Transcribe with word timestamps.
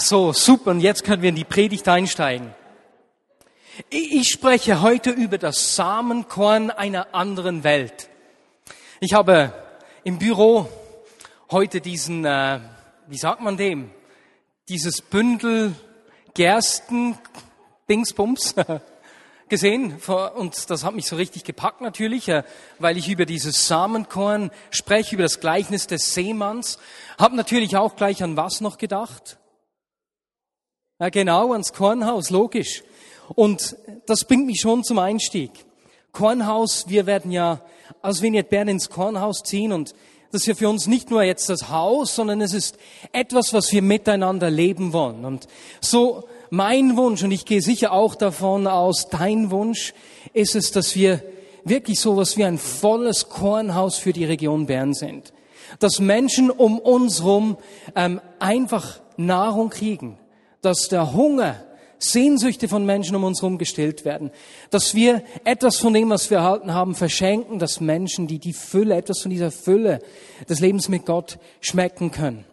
So, 0.00 0.32
super. 0.32 0.70
Und 0.70 0.80
jetzt 0.80 1.02
können 1.02 1.22
wir 1.22 1.28
in 1.28 1.34
die 1.34 1.44
Predigt 1.44 1.88
einsteigen. 1.88 2.54
Ich 3.90 4.28
spreche 4.28 4.80
heute 4.80 5.10
über 5.10 5.38
das 5.38 5.74
Samenkorn 5.74 6.70
einer 6.70 7.14
anderen 7.16 7.64
Welt. 7.64 8.08
Ich 9.00 9.12
habe 9.12 9.52
im 10.04 10.20
Büro 10.20 10.68
heute 11.50 11.80
diesen, 11.80 12.24
äh, 12.24 12.60
wie 13.08 13.18
sagt 13.18 13.40
man 13.40 13.56
dem, 13.56 13.90
dieses 14.68 15.02
Bündel 15.02 15.74
Gersten 16.32 17.18
Dingsbums 17.90 18.54
gesehen 19.48 20.00
und 20.36 20.70
das 20.70 20.84
hat 20.84 20.94
mich 20.94 21.06
so 21.06 21.16
richtig 21.16 21.42
gepackt 21.42 21.80
natürlich, 21.80 22.28
äh, 22.28 22.44
weil 22.78 22.96
ich 22.98 23.08
über 23.08 23.26
dieses 23.26 23.66
Samenkorn 23.66 24.52
spreche, 24.70 25.16
über 25.16 25.24
das 25.24 25.40
Gleichnis 25.40 25.88
des 25.88 26.14
Seemanns. 26.14 26.78
Hab 27.18 27.32
natürlich 27.32 27.76
auch 27.76 27.96
gleich 27.96 28.22
an 28.22 28.36
was 28.36 28.60
noch 28.60 28.78
gedacht? 28.78 29.38
Ja, 31.00 31.10
genau, 31.10 31.52
ans 31.52 31.72
Kornhaus, 31.72 32.30
logisch. 32.30 32.82
Und 33.36 33.76
das 34.06 34.24
bringt 34.24 34.46
mich 34.46 34.60
schon 34.60 34.82
zum 34.82 34.98
Einstieg. 34.98 35.52
Kornhaus, 36.10 36.86
wir 36.88 37.06
werden 37.06 37.30
ja 37.30 37.60
aus 38.02 38.20
Vignette 38.20 38.48
Bern 38.48 38.66
ins 38.66 38.90
Kornhaus 38.90 39.44
ziehen 39.44 39.70
und 39.70 39.94
das 40.32 40.40
ist 40.40 40.46
ja 40.48 40.54
für 40.56 40.68
uns 40.68 40.88
nicht 40.88 41.08
nur 41.08 41.22
jetzt 41.22 41.48
das 41.50 41.70
Haus, 41.70 42.16
sondern 42.16 42.40
es 42.40 42.52
ist 42.52 42.78
etwas, 43.12 43.54
was 43.54 43.72
wir 43.72 43.80
miteinander 43.80 44.50
leben 44.50 44.92
wollen. 44.92 45.24
Und 45.24 45.46
so 45.80 46.24
mein 46.50 46.96
Wunsch, 46.96 47.22
und 47.22 47.30
ich 47.30 47.44
gehe 47.44 47.62
sicher 47.62 47.92
auch 47.92 48.16
davon 48.16 48.66
aus, 48.66 49.08
dein 49.08 49.52
Wunsch 49.52 49.94
ist 50.32 50.56
es, 50.56 50.72
dass 50.72 50.96
wir 50.96 51.22
wirklich 51.62 52.00
so 52.00 52.16
was 52.16 52.36
wie 52.36 52.44
ein 52.44 52.58
volles 52.58 53.28
Kornhaus 53.28 53.98
für 53.98 54.12
die 54.12 54.24
Region 54.24 54.66
Bern 54.66 54.94
sind. 54.94 55.32
Dass 55.78 56.00
Menschen 56.00 56.50
um 56.50 56.80
uns 56.80 57.22
rum 57.22 57.56
ähm, 57.94 58.20
einfach 58.40 59.00
Nahrung 59.16 59.70
kriegen, 59.70 60.18
dass 60.62 60.88
der 60.88 61.14
Hunger, 61.14 61.62
Sehnsüchte 61.98 62.68
von 62.68 62.86
Menschen 62.86 63.16
um 63.16 63.24
uns 63.24 63.42
herum 63.42 63.58
gestillt 63.58 64.04
werden, 64.04 64.30
dass 64.70 64.94
wir 64.94 65.22
etwas 65.44 65.78
von 65.78 65.92
dem, 65.92 66.10
was 66.10 66.30
wir 66.30 66.38
erhalten 66.38 66.72
haben, 66.72 66.94
verschenken, 66.94 67.58
dass 67.58 67.80
Menschen, 67.80 68.26
die 68.28 68.38
die 68.38 68.52
Fülle, 68.52 68.94
etwas 68.96 69.20
von 69.20 69.30
dieser 69.30 69.50
Fülle 69.50 70.00
des 70.48 70.60
Lebens 70.60 70.88
mit 70.88 71.06
Gott 71.06 71.38
schmecken 71.60 72.10
können. 72.10 72.44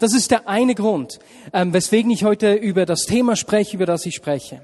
Das 0.00 0.12
ist 0.12 0.32
der 0.32 0.48
eine 0.48 0.74
Grund, 0.74 1.20
ähm, 1.52 1.72
weswegen 1.72 2.10
ich 2.10 2.24
heute 2.24 2.54
über 2.54 2.84
das 2.84 3.02
Thema 3.02 3.36
spreche, 3.36 3.76
über 3.76 3.86
das 3.86 4.04
ich 4.06 4.16
spreche. 4.16 4.62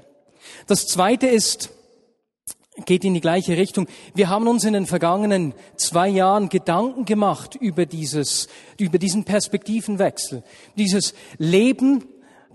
Das 0.67 0.87
zweite 0.87 1.27
ist, 1.27 1.69
geht 2.85 3.05
in 3.05 3.13
die 3.13 3.21
gleiche 3.21 3.57
Richtung. 3.57 3.87
Wir 4.13 4.29
haben 4.29 4.47
uns 4.47 4.63
in 4.63 4.73
den 4.73 4.85
vergangenen 4.85 5.53
zwei 5.75 6.09
Jahren 6.09 6.49
Gedanken 6.49 7.05
gemacht 7.05 7.55
über 7.55 7.85
dieses, 7.85 8.47
über 8.77 8.97
diesen 8.97 9.23
Perspektivenwechsel. 9.23 10.43
Dieses 10.75 11.13
Leben 11.37 12.03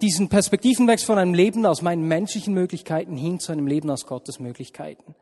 diesen 0.02 0.28
Perspektivenwechsel 0.28 1.06
von 1.06 1.19
einem 1.19 1.34
Leben 1.34 1.66
aus 1.66 1.83
meinen 1.83 2.06
menschlichen 2.06 2.55
Möglichkeiten 2.55 3.16
hin 3.16 3.41
zu 3.41 3.52
einem 3.52 3.66
Leben 3.66 3.91
aus 3.91 4.06
Gottes 4.06 4.39
Möglichkeiten. 4.41 5.14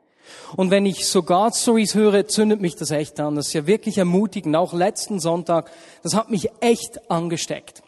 Und 0.56 0.70
wenn 0.70 0.86
ich 0.86 1.06
so 1.06 1.22
God 1.22 1.54
Stories 1.54 1.94
höre, 1.94 2.26
zündet 2.26 2.60
mich 2.60 2.76
das 2.76 2.90
echt 2.90 3.20
an. 3.20 3.36
Das 3.36 3.48
ist 3.48 3.52
ja 3.52 3.66
wirklich 3.66 3.98
ermutigend. 3.98 4.56
Auch 4.56 4.72
letzten 4.72 5.20
Sonntag, 5.20 5.70
das 6.02 6.14
hat 6.14 6.30
mich 6.30 6.48
echt 6.60 7.10
angesteckt. 7.10 7.82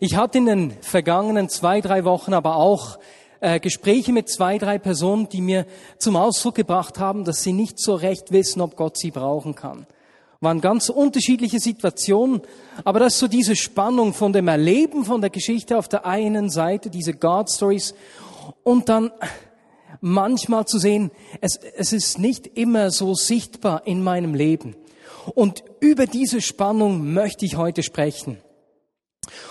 Ich 0.00 0.16
hatte 0.16 0.38
in 0.38 0.46
den 0.46 0.70
vergangenen 0.80 1.48
zwei, 1.48 1.80
drei 1.80 2.04
Wochen 2.04 2.34
aber 2.34 2.56
auch 2.56 2.98
äh, 3.40 3.60
Gespräche 3.60 4.12
mit 4.12 4.28
zwei, 4.28 4.58
drei 4.58 4.78
Personen, 4.78 5.28
die 5.28 5.40
mir 5.40 5.66
zum 5.98 6.16
Ausdruck 6.16 6.56
gebracht 6.56 6.98
haben, 6.98 7.24
dass 7.24 7.42
sie 7.42 7.52
nicht 7.52 7.78
so 7.78 7.94
recht 7.94 8.32
wissen, 8.32 8.60
ob 8.60 8.76
Gott 8.76 8.98
sie 8.98 9.10
brauchen 9.10 9.54
kann 9.54 9.86
waren 10.42 10.60
ganz 10.60 10.88
unterschiedliche 10.88 11.60
Situationen, 11.60 12.42
aber 12.84 13.00
das 13.00 13.14
ist 13.14 13.20
so 13.20 13.28
diese 13.28 13.56
Spannung 13.56 14.12
von 14.12 14.32
dem 14.32 14.48
Erleben 14.48 15.04
von 15.04 15.20
der 15.20 15.30
Geschichte 15.30 15.78
auf 15.78 15.88
der 15.88 16.04
einen 16.04 16.50
Seite, 16.50 16.90
diese 16.90 17.14
God 17.14 17.50
Stories, 17.50 17.94
und 18.64 18.88
dann 18.88 19.12
manchmal 20.00 20.66
zu 20.66 20.78
sehen, 20.78 21.10
es, 21.40 21.56
es 21.56 21.92
ist 21.92 22.18
nicht 22.18 22.58
immer 22.58 22.90
so 22.90 23.14
sichtbar 23.14 23.86
in 23.86 24.02
meinem 24.02 24.34
Leben. 24.34 24.76
Und 25.34 25.62
über 25.80 26.06
diese 26.06 26.40
Spannung 26.40 27.12
möchte 27.12 27.44
ich 27.46 27.56
heute 27.56 27.82
sprechen. 27.82 28.38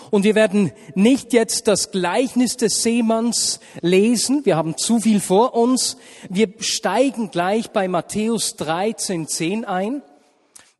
Und 0.09 0.25
wir 0.25 0.35
werden 0.35 0.73
nicht 0.93 1.31
jetzt 1.31 1.69
das 1.69 1.91
Gleichnis 1.91 2.57
des 2.57 2.83
Seemanns 2.83 3.61
lesen. 3.79 4.45
Wir 4.45 4.57
haben 4.57 4.75
zu 4.75 4.99
viel 4.99 5.21
vor 5.21 5.53
uns. 5.53 5.95
Wir 6.29 6.53
steigen 6.59 7.31
gleich 7.31 7.71
bei 7.71 7.87
Matthäus 7.87 8.57
13, 8.57 9.27
10 9.27 9.63
ein. 9.63 10.01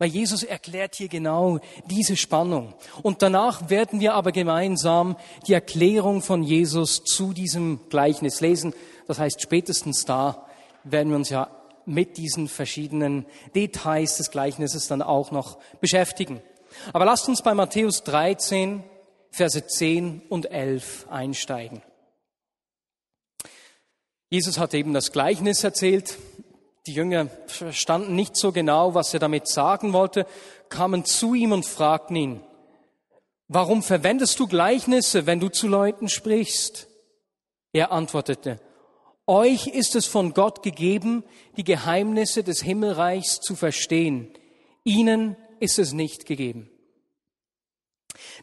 Weil 0.01 0.09
Jesus 0.09 0.41
erklärt 0.41 0.95
hier 0.95 1.09
genau 1.09 1.59
diese 1.85 2.17
Spannung. 2.17 2.73
Und 3.03 3.21
danach 3.21 3.69
werden 3.69 3.99
wir 3.99 4.15
aber 4.15 4.31
gemeinsam 4.31 5.15
die 5.45 5.53
Erklärung 5.53 6.23
von 6.23 6.41
Jesus 6.41 7.03
zu 7.03 7.33
diesem 7.33 7.79
Gleichnis 7.87 8.41
lesen. 8.41 8.73
Das 9.05 9.19
heißt, 9.19 9.39
spätestens 9.39 10.03
da 10.05 10.47
werden 10.83 11.09
wir 11.09 11.17
uns 11.17 11.29
ja 11.29 11.51
mit 11.85 12.17
diesen 12.17 12.47
verschiedenen 12.47 13.27
Details 13.53 14.17
des 14.17 14.31
Gleichnisses 14.31 14.87
dann 14.87 15.03
auch 15.03 15.29
noch 15.29 15.59
beschäftigen. 15.81 16.41
Aber 16.93 17.05
lasst 17.05 17.29
uns 17.29 17.43
bei 17.43 17.53
Matthäus 17.53 18.03
13, 18.03 18.83
Verse 19.29 19.67
10 19.67 20.23
und 20.29 20.49
11 20.49 21.09
einsteigen. 21.11 21.83
Jesus 24.31 24.57
hat 24.57 24.73
eben 24.73 24.95
das 24.95 25.11
Gleichnis 25.11 25.63
erzählt, 25.63 26.17
die 26.87 26.93
Jünger 26.93 27.27
verstanden 27.47 28.15
nicht 28.15 28.35
so 28.35 28.51
genau, 28.51 28.95
was 28.95 29.13
er 29.13 29.19
damit 29.19 29.47
sagen 29.47 29.93
wollte, 29.93 30.25
kamen 30.69 31.05
zu 31.05 31.33
ihm 31.33 31.51
und 31.51 31.65
fragten 31.65 32.15
ihn, 32.15 32.43
warum 33.47 33.83
verwendest 33.83 34.39
du 34.39 34.47
Gleichnisse, 34.47 35.27
wenn 35.27 35.39
du 35.39 35.49
zu 35.49 35.67
Leuten 35.67 36.09
sprichst? 36.09 36.87
Er 37.73 37.91
antwortete, 37.91 38.59
euch 39.27 39.67
ist 39.67 39.95
es 39.95 40.07
von 40.07 40.33
Gott 40.33 40.63
gegeben, 40.63 41.23
die 41.55 41.63
Geheimnisse 41.63 42.43
des 42.43 42.61
Himmelreichs 42.61 43.39
zu 43.39 43.55
verstehen. 43.55 44.33
Ihnen 44.83 45.37
ist 45.59 45.77
es 45.77 45.93
nicht 45.93 46.25
gegeben. 46.25 46.69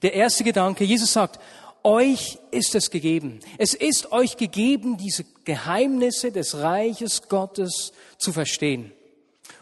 Der 0.03 0.15
erste 0.15 0.45
Gedanke, 0.45 0.85
Jesus 0.85 1.13
sagt, 1.13 1.41
euch 1.85 2.39
ist 2.51 2.75
es 2.75 2.91
gegeben. 2.91 3.41
Es 3.59 3.75
ist 3.75 4.13
euch 4.13 4.37
gegeben, 4.37 4.97
diese 4.97 5.25
Geheimnisse 5.45 6.33
des 6.33 6.59
Reiches 6.59 7.29
Gottes 7.29 7.93
zu 8.19 8.33
verstehen. 8.33 8.93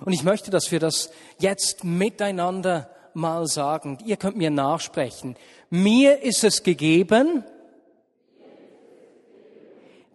Und 0.04 0.12
ich 0.12 0.22
möchte, 0.22 0.50
dass 0.50 0.72
wir 0.72 0.80
das 0.80 1.10
jetzt 1.38 1.84
miteinander 1.84 2.90
mal 3.14 3.46
sagen. 3.46 3.98
Ihr 4.04 4.16
könnt 4.16 4.36
mir 4.36 4.50
nachsprechen. 4.50 5.36
Mir 5.70 6.22
ist 6.22 6.44
es 6.44 6.62
gegeben, 6.62 7.44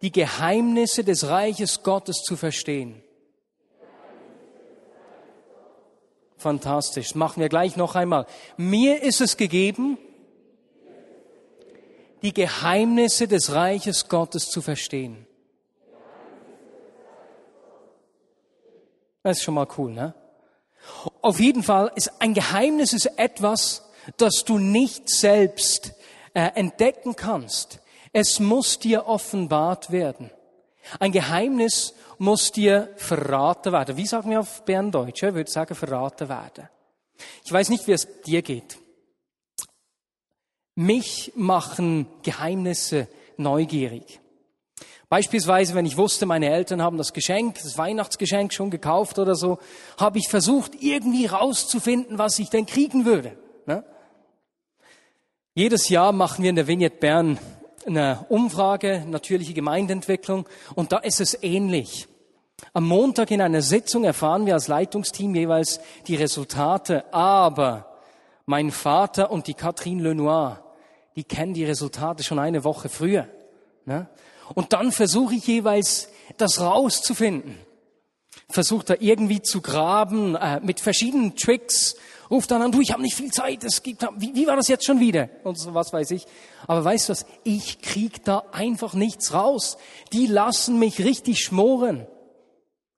die 0.01 0.11
Geheimnisse 0.11 1.03
des 1.03 1.27
Reiches 1.27 1.83
Gottes 1.83 2.23
zu 2.23 2.35
verstehen. 2.35 3.01
Fantastisch. 6.37 7.13
Machen 7.13 7.39
wir 7.39 7.49
gleich 7.49 7.75
noch 7.75 7.95
einmal. 7.95 8.25
Mir 8.57 9.03
ist 9.03 9.21
es 9.21 9.37
gegeben, 9.37 9.97
die 12.21 12.33
Geheimnisse 12.33 13.27
des 13.27 13.53
Reiches 13.53 14.07
Gottes 14.07 14.49
zu 14.49 14.61
verstehen. 14.61 15.25
Das 19.23 19.37
ist 19.37 19.43
schon 19.43 19.53
mal 19.53 19.67
cool, 19.77 19.91
ne? 19.91 20.13
Auf 21.21 21.39
jeden 21.39 21.63
Fall 21.63 21.91
ist 21.95 22.11
ein 22.19 22.33
Geheimnis 22.33 22.93
ist 22.93 23.05
etwas, 23.17 23.83
das 24.17 24.43
du 24.45 24.57
nicht 24.57 25.09
selbst 25.09 25.93
äh, 26.33 26.49
entdecken 26.55 27.15
kannst. 27.15 27.79
Es 28.13 28.39
muss 28.39 28.79
dir 28.79 29.05
offenbart 29.07 29.91
werden. 29.91 30.31
Ein 30.99 31.11
Geheimnis 31.11 31.93
muss 32.17 32.51
dir 32.51 32.89
verraten 32.97 33.71
werden. 33.71 33.95
Wie 33.95 34.07
sagen 34.07 34.31
wir 34.31 34.39
auf 34.39 34.65
Berndeutsch? 34.65 35.23
Ich 35.23 35.33
würde 35.33 35.51
sagen, 35.51 35.75
verraten 35.75 36.27
werden. 36.27 36.67
Ich 37.45 37.51
weiß 37.51 37.69
nicht, 37.69 37.87
wie 37.87 37.93
es 37.93 38.07
dir 38.23 38.41
geht. 38.41 38.80
Mich 40.81 41.31
machen 41.35 42.07
Geheimnisse 42.23 43.07
neugierig. 43.37 44.19
Beispielsweise, 45.09 45.75
wenn 45.75 45.85
ich 45.85 45.95
wusste, 45.95 46.25
meine 46.25 46.49
Eltern 46.49 46.81
haben 46.81 46.97
das 46.97 47.13
Geschenk, 47.13 47.55
das 47.61 47.77
Weihnachtsgeschenk 47.77 48.51
schon 48.51 48.71
gekauft 48.71 49.19
oder 49.19 49.35
so, 49.35 49.59
habe 49.99 50.17
ich 50.17 50.27
versucht, 50.27 50.71
irgendwie 50.81 51.27
rauszufinden, 51.27 52.17
was 52.17 52.39
ich 52.39 52.49
denn 52.49 52.65
kriegen 52.65 53.05
würde. 53.05 53.37
Ne? 53.67 53.83
Jedes 55.53 55.87
Jahr 55.89 56.13
machen 56.13 56.41
wir 56.41 56.49
in 56.49 56.55
der 56.55 56.65
Vignette 56.65 56.97
Bern 56.97 57.37
eine 57.85 58.25
Umfrage, 58.29 59.05
natürliche 59.07 59.53
Gemeindeentwicklung, 59.53 60.47
und 60.73 60.91
da 60.91 60.97
ist 60.97 61.21
es 61.21 61.43
ähnlich. 61.43 62.07
Am 62.73 62.87
Montag 62.87 63.29
in 63.29 63.41
einer 63.41 63.61
Sitzung 63.61 64.03
erfahren 64.03 64.47
wir 64.47 64.55
als 64.55 64.67
Leitungsteam 64.67 65.35
jeweils 65.35 65.79
die 66.07 66.15
Resultate, 66.15 67.13
aber 67.13 67.99
mein 68.47 68.71
Vater 68.71 69.29
und 69.29 69.45
die 69.45 69.53
Catherine 69.53 70.01
Lenoir, 70.01 70.70
die 71.15 71.23
kennen 71.23 71.53
die 71.53 71.65
Resultate 71.65 72.23
schon 72.23 72.39
eine 72.39 72.63
Woche 72.63 72.89
früher. 72.89 73.27
Ne? 73.85 74.07
Und 74.53 74.73
dann 74.73 74.91
versuche 74.91 75.35
ich 75.35 75.47
jeweils, 75.47 76.09
das 76.37 76.59
rauszufinden. 76.59 77.57
Versuche 78.49 78.85
da 78.85 78.95
irgendwie 78.99 79.41
zu 79.41 79.61
graben, 79.61 80.35
äh, 80.35 80.59
mit 80.61 80.79
verschiedenen 80.79 81.35
Tricks 81.35 81.95
ruft 82.29 82.49
dann 82.51 82.61
an, 82.61 82.71
du, 82.71 82.79
ich 82.79 82.93
habe 82.93 83.01
nicht 83.01 83.15
viel 83.15 83.31
Zeit, 83.31 83.63
es 83.63 83.83
gibt, 83.83 84.07
wie, 84.17 84.33
wie 84.33 84.47
war 84.47 84.55
das 84.55 84.69
jetzt 84.69 84.85
schon 84.85 85.01
wieder? 85.01 85.29
Und 85.43 85.59
so 85.59 85.73
was 85.73 85.91
weiß 85.91 86.11
ich. 86.11 86.25
Aber 86.65 86.83
weißt 86.83 87.09
du 87.09 87.11
was, 87.11 87.25
ich 87.43 87.81
krieg 87.81 88.23
da 88.23 88.43
einfach 88.53 88.93
nichts 88.93 89.33
raus. 89.33 89.77
Die 90.13 90.27
lassen 90.27 90.79
mich 90.79 91.03
richtig 91.03 91.39
schmoren. 91.39 92.07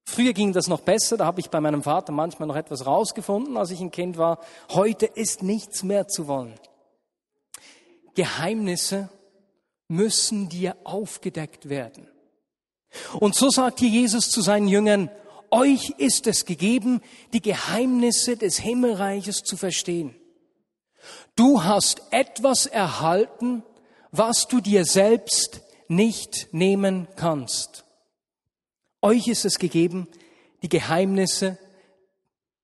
Früher 0.05 0.33
ging 0.33 0.53
das 0.53 0.67
noch 0.67 0.81
besser, 0.81 1.17
da 1.17 1.25
habe 1.25 1.39
ich 1.39 1.49
bei 1.49 1.61
meinem 1.61 1.81
Vater 1.81 2.11
manchmal 2.11 2.47
noch 2.47 2.57
etwas 2.57 2.85
rausgefunden, 2.85 3.57
als 3.57 3.71
ich 3.71 3.79
ein 3.79 3.89
Kind 3.89 4.17
war. 4.17 4.39
Heute 4.69 5.05
ist 5.05 5.41
nichts 5.43 5.81
mehr 5.81 6.07
zu 6.07 6.27
wollen. 6.27 6.53
Geheimnisse 8.15 9.09
müssen 9.87 10.49
dir 10.49 10.75
aufgedeckt 10.83 11.69
werden. 11.69 12.07
Und 13.19 13.35
so 13.35 13.49
sagt 13.49 13.79
hier 13.79 13.89
Jesus 13.89 14.29
zu 14.29 14.41
seinen 14.41 14.67
Jüngern, 14.67 15.09
euch 15.49 15.91
ist 15.97 16.27
es 16.27 16.45
gegeben, 16.45 17.01
die 17.31 17.41
Geheimnisse 17.41 18.37
des 18.37 18.57
Himmelreiches 18.57 19.43
zu 19.43 19.57
verstehen. 19.57 20.15
Du 21.35 21.63
hast 21.63 22.01
etwas 22.11 22.65
erhalten, 22.65 23.63
was 24.11 24.47
du 24.47 24.61
dir 24.61 24.85
selbst 24.85 25.61
nicht 25.87 26.47
nehmen 26.53 27.07
kannst. 27.15 27.83
Euch 29.01 29.27
ist 29.27 29.45
es 29.45 29.59
gegeben, 29.59 30.07
die 30.61 30.69
Geheimnisse 30.69 31.57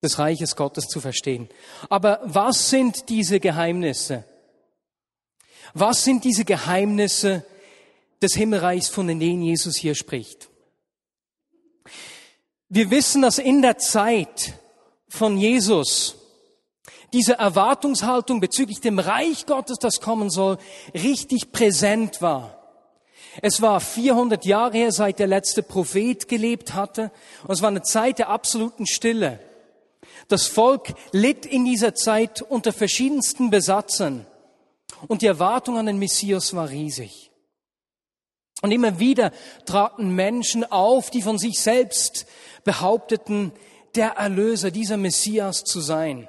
des 0.01 0.17
Reiches 0.19 0.55
Gottes 0.55 0.85
zu 0.87 1.01
verstehen. 1.01 1.49
Aber 1.89 2.21
was 2.23 2.69
sind 2.69 3.09
diese 3.09 3.39
Geheimnisse? 3.39 4.23
Was 5.73 6.03
sind 6.03 6.23
diese 6.23 6.45
Geheimnisse 6.45 7.45
des 8.21 8.33
Himmelreichs, 8.33 8.89
von 8.89 9.07
denen 9.07 9.41
Jesus 9.41 9.75
hier 9.75 9.95
spricht? 9.95 10.49
Wir 12.69 12.91
wissen, 12.91 13.21
dass 13.21 13.39
in 13.39 13.61
der 13.61 13.77
Zeit 13.77 14.53
von 15.07 15.37
Jesus 15.37 16.15
diese 17.13 17.33
Erwartungshaltung 17.33 18.39
bezüglich 18.39 18.81
dem 18.81 18.99
Reich 18.99 19.45
Gottes, 19.47 19.77
das 19.79 19.99
kommen 19.99 20.29
soll, 20.29 20.57
richtig 20.93 21.51
präsent 21.51 22.21
war. 22.21 22.55
Es 23.41 23.61
war 23.61 23.79
400 23.79 24.45
Jahre 24.45 24.77
her, 24.77 24.91
seit 24.91 25.19
der 25.19 25.27
letzte 25.27 25.63
Prophet 25.63 26.27
gelebt 26.27 26.73
hatte, 26.73 27.11
und 27.43 27.51
es 27.51 27.61
war 27.61 27.69
eine 27.69 27.81
Zeit 27.81 28.19
der 28.19 28.29
absoluten 28.29 28.85
Stille. 28.85 29.39
Das 30.27 30.45
Volk 30.45 30.93
litt 31.11 31.45
in 31.45 31.65
dieser 31.65 31.95
Zeit 31.95 32.41
unter 32.41 32.73
verschiedensten 32.73 33.49
Besatzern. 33.49 34.25
Und 35.07 35.21
die 35.21 35.27
Erwartung 35.27 35.77
an 35.77 35.85
den 35.85 35.99
Messias 35.99 36.53
war 36.53 36.69
riesig. 36.69 37.31
Und 38.61 38.71
immer 38.71 38.99
wieder 38.99 39.31
traten 39.65 40.13
Menschen 40.15 40.69
auf, 40.69 41.09
die 41.09 41.21
von 41.21 41.37
sich 41.37 41.59
selbst 41.59 42.25
behaupteten, 42.65 43.53
der 43.95 44.11
Erlöser, 44.11 44.71
dieser 44.71 44.97
Messias 44.97 45.63
zu 45.63 45.79
sein. 45.79 46.27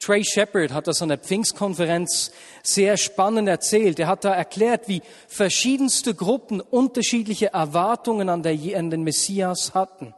Trey 0.00 0.24
Shepard 0.24 0.72
hat 0.72 0.86
das 0.86 1.00
an 1.00 1.08
der 1.08 1.18
Pfingstkonferenz 1.18 2.32
sehr 2.62 2.96
spannend 2.96 3.48
erzählt. 3.48 3.98
Er 3.98 4.06
hat 4.06 4.24
da 4.24 4.34
erklärt, 4.34 4.88
wie 4.88 5.02
verschiedenste 5.28 6.14
Gruppen 6.14 6.60
unterschiedliche 6.60 7.52
Erwartungen 7.52 8.28
an, 8.28 8.42
der, 8.42 8.52
an 8.76 8.90
den 8.90 9.02
Messias 9.02 9.72
hatten. 9.72 10.06
Und 10.06 10.14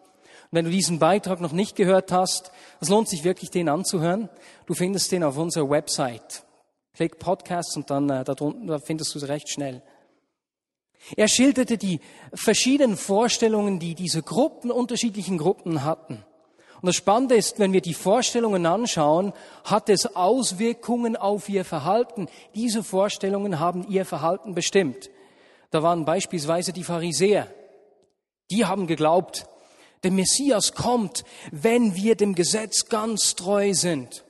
wenn 0.51 0.65
du 0.65 0.71
diesen 0.71 0.99
Beitrag 0.99 1.41
noch 1.41 1.53
nicht 1.53 1.77
gehört 1.77 2.11
hast, 2.11 2.51
es 2.81 2.89
lohnt 2.89 3.09
sich 3.09 3.23
wirklich, 3.23 3.51
den 3.51 3.69
anzuhören. 3.69 4.29
Du 4.67 4.75
findest 4.75 5.13
den 5.13 5.23
auf 5.23 5.37
unserer 5.37 5.69
Website. 5.71 6.46
Klick 6.97 7.19
Podcasts 7.19 7.77
und 7.77 7.91
dann 7.91 8.09
äh, 8.09 8.25
da 8.25 8.35
da 8.35 8.79
findest 8.79 9.15
du 9.15 9.19
es 9.19 9.29
recht 9.29 9.51
schnell. 9.51 9.83
Er 11.15 11.29
schilderte 11.29 11.77
die 11.77 12.01
verschiedenen 12.33 12.97
Vorstellungen, 12.97 13.79
die 13.79 13.95
diese 13.95 14.23
Gruppen, 14.23 14.71
unterschiedlichen 14.71 15.37
Gruppen 15.37 15.85
hatten. 15.85 16.25
Und 16.81 16.87
das 16.87 16.97
Spannende 16.97 17.37
ist, 17.37 17.59
wenn 17.59 17.75
wir 17.75 17.83
die 17.83 17.95
Vorstellungen 17.95 18.65
anschauen, 18.65 19.35
hat 19.65 19.91
es 19.91 20.17
Auswirkungen 20.17 21.17
auf 21.17 21.49
ihr 21.49 21.65
Verhalten. 21.67 22.29
Diese 22.55 22.83
Vorstellungen 22.83 23.61
haben 23.61 23.87
ihr 23.89 24.05
Verhalten 24.05 24.55
bestimmt. 24.55 25.11
Da 25.71 25.83
waren 25.83 26.07
beispielsweise 26.07 26.73
die 26.73 26.85
Pharisäer. 26.85 27.47
Die 28.51 28.65
haben 28.65 28.87
geglaubt, 28.87 29.47
der 30.03 30.13
Messias 30.13 30.73
kommt, 30.73 31.25
wenn 31.51 31.95
wir 31.95 32.15
dem 32.15 32.35
Gesetz 32.35 32.89
ganz 32.89 33.35
treu 33.35 33.75
sind. 33.75 34.26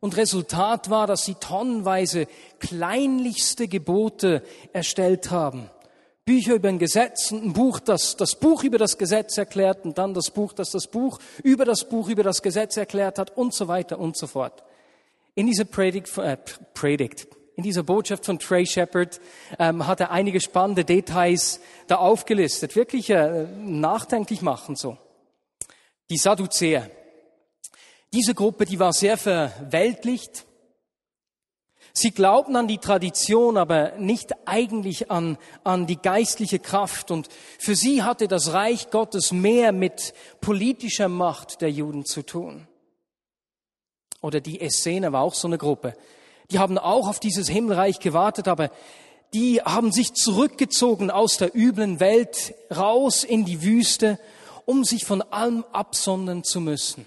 Und 0.00 0.16
Resultat 0.16 0.90
war, 0.90 1.06
dass 1.06 1.24
sie 1.24 1.34
tonnenweise 1.34 2.26
kleinlichste 2.60 3.68
Gebote 3.68 4.42
erstellt 4.72 5.30
haben. 5.30 5.70
Bücher 6.24 6.54
über 6.54 6.68
ein 6.68 6.78
Gesetz 6.78 7.32
und 7.32 7.44
ein 7.44 7.52
Buch, 7.54 7.80
das 7.80 8.16
das 8.16 8.36
Buch 8.36 8.62
über 8.62 8.76
das 8.78 8.98
Gesetz 8.98 9.38
erklärt 9.38 9.84
und 9.84 9.96
dann 9.96 10.12
das 10.14 10.30
Buch, 10.30 10.52
das 10.52 10.70
das 10.70 10.86
Buch 10.86 11.18
über 11.42 11.64
das 11.64 11.88
Buch 11.88 12.08
über 12.08 12.22
das 12.22 12.42
Gesetz 12.42 12.76
erklärt 12.76 13.18
hat 13.18 13.36
und 13.36 13.54
so 13.54 13.66
weiter 13.66 13.98
und 13.98 14.16
so 14.16 14.26
fort. 14.26 14.62
In 15.34 15.46
dieser 15.46 15.64
Predigt, 15.64 16.16
äh, 16.18 16.36
Predigt 16.74 17.28
in 17.58 17.64
dieser 17.64 17.82
Botschaft 17.82 18.24
von 18.24 18.38
Trey 18.38 18.64
Shepard 18.64 19.20
ähm, 19.58 19.88
hat 19.88 19.98
er 19.98 20.12
einige 20.12 20.40
spannende 20.40 20.84
Details 20.84 21.60
da 21.88 21.96
aufgelistet, 21.96 22.76
wirklich 22.76 23.10
äh, 23.10 23.48
nachdenklich 23.58 24.42
machen 24.42 24.76
so. 24.76 24.96
Die 26.08 26.18
Sadduzäer. 26.18 26.88
Diese 28.12 28.34
Gruppe, 28.34 28.64
die 28.64 28.78
war 28.78 28.92
sehr 28.92 29.18
verweltlicht. 29.18 30.46
Sie 31.92 32.10
glaubten 32.12 32.56
an 32.56 32.68
die 32.68 32.78
Tradition, 32.78 33.56
aber 33.56 33.92
nicht 33.98 34.32
eigentlich 34.46 35.10
an, 35.10 35.36
an 35.64 35.86
die 35.86 35.96
geistliche 35.96 36.58
Kraft. 36.58 37.10
Und 37.10 37.28
für 37.58 37.74
sie 37.74 38.02
hatte 38.02 38.28
das 38.28 38.52
Reich 38.52 38.90
Gottes 38.90 39.32
mehr 39.32 39.72
mit 39.72 40.14
politischer 40.40 41.08
Macht 41.08 41.60
der 41.60 41.70
Juden 41.70 42.04
zu 42.04 42.22
tun. 42.22 42.68
Oder 44.20 44.40
die 44.40 44.60
Essener 44.60 45.12
war 45.12 45.22
auch 45.22 45.34
so 45.34 45.48
eine 45.48 45.58
Gruppe. 45.58 45.94
Die 46.50 46.58
haben 46.58 46.78
auch 46.78 47.08
auf 47.08 47.20
dieses 47.20 47.48
Himmelreich 47.48 48.00
gewartet, 48.00 48.48
aber 48.48 48.70
die 49.34 49.60
haben 49.60 49.92
sich 49.92 50.14
zurückgezogen 50.14 51.10
aus 51.10 51.36
der 51.36 51.54
üblen 51.54 52.00
Welt 52.00 52.54
raus 52.74 53.22
in 53.24 53.44
die 53.44 53.62
Wüste, 53.62 54.18
um 54.64 54.84
sich 54.84 55.04
von 55.04 55.20
allem 55.20 55.64
absondern 55.72 56.44
zu 56.44 56.60
müssen. 56.60 57.06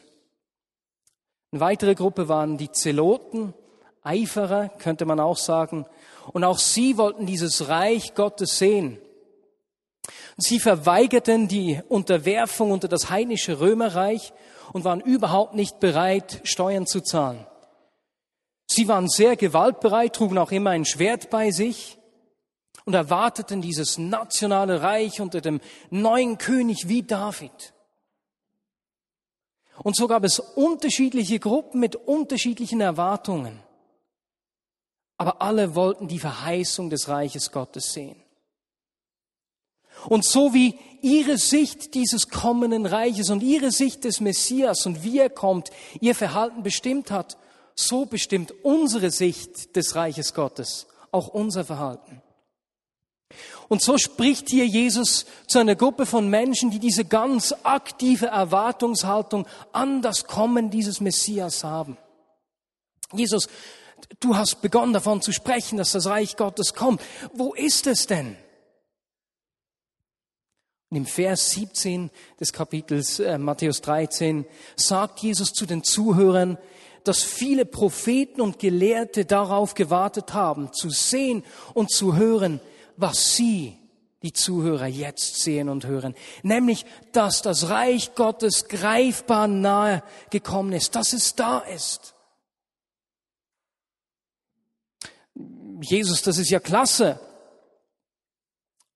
Eine 1.52 1.62
weitere 1.62 1.96
Gruppe 1.96 2.30
waren 2.30 2.58
die 2.58 2.72
Zeloten, 2.72 3.54
Eiferer, 4.04 4.70
könnte 4.70 5.06
man 5.06 5.20
auch 5.20 5.38
sagen. 5.38 5.86
Und 6.32 6.44
auch 6.44 6.58
sie 6.58 6.98
wollten 6.98 7.26
dieses 7.26 7.68
Reich 7.68 8.16
Gottes 8.16 8.58
sehen. 8.58 8.98
Sie 10.38 10.60
verweigerten 10.60 11.48
die 11.48 11.82
Unterwerfung 11.90 12.72
unter 12.72 12.88
das 12.88 13.10
heidnische 13.10 13.60
Römerreich 13.60 14.34
und 14.74 14.86
waren 14.86 15.02
überhaupt 15.02 15.54
nicht 15.54 15.80
bereit, 15.80 16.40
Steuern 16.44 16.88
zu 16.88 17.02
zahlen. 17.02 17.46
Sie 18.66 18.88
waren 18.88 19.10
sehr 19.10 19.36
gewaltbereit, 19.36 20.16
trugen 20.16 20.38
auch 20.38 20.52
immer 20.52 20.70
ein 20.70 20.86
Schwert 20.86 21.30
bei 21.30 21.52
sich 21.52 21.98
und 22.86 22.94
erwarteten 22.94 23.62
dieses 23.62 23.98
nationale 23.98 24.82
Reich 24.82 25.20
unter 25.20 25.42
dem 25.42 25.60
neuen 25.90 26.38
König 26.38 26.88
wie 26.88 27.04
David. 27.04 27.74
Und 29.84 29.96
so 29.96 30.08
gab 30.08 30.24
es 30.24 30.40
unterschiedliche 30.40 31.40
Gruppen 31.40 31.80
mit 31.80 31.96
unterschiedlichen 31.96 32.82
Erwartungen. 32.82 33.60
Aber 35.18 35.42
alle 35.42 35.76
wollten 35.76 36.08
die 36.08 36.20
Verheißung 36.20 36.90
des 36.90 37.08
Reiches 37.08 37.52
Gottes 37.52 37.94
sehen. 37.94 38.16
Und 40.08 40.26
so 40.26 40.54
wie 40.54 40.80
ihre 41.02 41.38
Sicht 41.38 41.94
dieses 41.94 42.30
kommenden 42.30 42.86
Reiches 42.86 43.30
und 43.30 43.44
ihre 43.44 43.72
Sicht 43.72 44.04
des 44.04 44.20
Messias 44.20 44.86
und 44.86 45.04
wie 45.04 45.20
er 45.20 45.30
kommt, 45.30 45.70
ihr 46.00 46.16
Verhalten 46.16 46.64
bestimmt 46.64 47.12
hat, 47.12 47.38
so 47.76 48.06
bestimmt 48.06 48.54
unsere 48.64 49.12
Sicht 49.12 49.76
des 49.76 49.96
Reiches 49.96 50.34
Gottes 50.34 50.88
auch 51.12 51.28
unser 51.28 51.66
Verhalten. 51.66 52.22
Und 53.68 53.82
so 53.82 53.98
spricht 53.98 54.50
hier 54.50 54.66
Jesus 54.66 55.26
zu 55.48 55.60
einer 55.60 55.76
Gruppe 55.76 56.06
von 56.06 56.30
Menschen, 56.30 56.72
die 56.72 56.80
diese 56.80 57.06
ganz 57.06 57.54
aktive 57.64 58.28
Erwartungshaltung 58.28 59.48
an 59.72 60.02
das 60.02 60.26
Kommen 60.26 60.70
dieses 60.70 61.02
Messias 61.02 61.64
haben. 61.64 61.98
Jesus, 63.14 63.48
du 64.20 64.36
hast 64.36 64.62
begonnen 64.62 64.94
davon 64.94 65.22
zu 65.22 65.32
sprechen, 65.32 65.78
dass 65.78 65.92
das 65.92 66.08
Reich 66.08 66.38
Gottes 66.38 66.74
kommt. 66.74 67.02
Wo 67.34 67.54
ist 67.54 67.88
es 67.88 68.08
denn? 68.08 68.36
Und 70.90 70.98
im 70.98 71.06
Vers 71.06 71.52
17 71.52 72.10
des 72.40 72.52
Kapitels 72.52 73.20
äh, 73.20 73.38
Matthäus 73.38 73.80
13 73.80 74.46
sagt 74.76 75.20
Jesus 75.20 75.54
zu 75.54 75.66
den 75.66 75.86
Zuhörern, 75.86 76.58
dass 77.06 77.24
viele 77.24 77.66
Propheten 77.66 78.42
und 78.42 78.60
Gelehrte 78.60 79.26
darauf 79.26 79.74
gewartet 79.74 80.34
haben, 80.34 80.74
zu 80.74 80.90
sehen 80.90 81.44
und 81.74 81.92
zu 81.92 82.16
hören, 82.16 82.60
was 82.98 83.36
Sie, 83.36 83.78
die 84.24 84.34
Zuhörer, 84.34 84.86
jetzt 84.86 85.42
sehen 85.42 85.70
und 85.70 85.86
hören, 85.86 86.16
nämlich, 86.44 86.86
dass 87.12 87.42
das 87.42 87.70
Reich 87.70 88.16
Gottes 88.16 88.68
greifbar 88.68 89.48
nahe 89.48 90.04
gekommen 90.30 90.74
ist, 90.74 90.96
dass 90.96 91.14
es 91.14 91.36
da 91.36 91.60
ist. 91.60 92.16
Jesus, 95.82 96.22
das 96.22 96.38
ist 96.38 96.52
ja 96.52 96.60
klasse. 96.60 97.20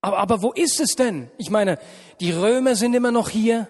Aber, 0.01 0.19
aber 0.19 0.41
wo 0.43 0.51
ist 0.51 0.79
es 0.79 0.95
denn? 0.95 1.31
Ich 1.39 1.49
meine, 1.49 1.79
die 2.19 2.31
Römer 2.31 2.75
sind 2.75 2.93
immer 2.93 3.11
noch 3.11 3.29
hier. 3.29 3.67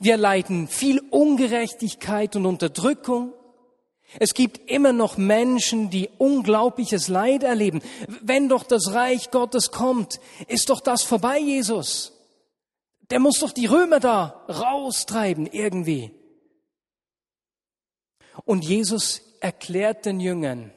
Wir 0.00 0.16
leiden 0.16 0.68
viel 0.68 1.00
Ungerechtigkeit 1.10 2.34
und 2.36 2.46
Unterdrückung. 2.46 3.34
Es 4.18 4.34
gibt 4.34 4.70
immer 4.70 4.92
noch 4.92 5.16
Menschen, 5.16 5.90
die 5.90 6.10
unglaubliches 6.18 7.08
Leid 7.08 7.42
erleben. 7.42 7.82
Wenn 8.20 8.48
doch 8.48 8.64
das 8.64 8.92
Reich 8.92 9.30
Gottes 9.30 9.70
kommt, 9.70 10.20
ist 10.48 10.70
doch 10.70 10.80
das 10.80 11.02
vorbei, 11.02 11.38
Jesus. 11.38 12.12
Der 13.10 13.18
muss 13.18 13.40
doch 13.40 13.52
die 13.52 13.66
Römer 13.66 14.00
da 14.00 14.44
raustreiben 14.48 15.46
irgendwie. 15.46 16.10
Und 18.44 18.64
Jesus 18.64 19.22
erklärt 19.40 20.06
den 20.06 20.20
Jüngern, 20.20 20.72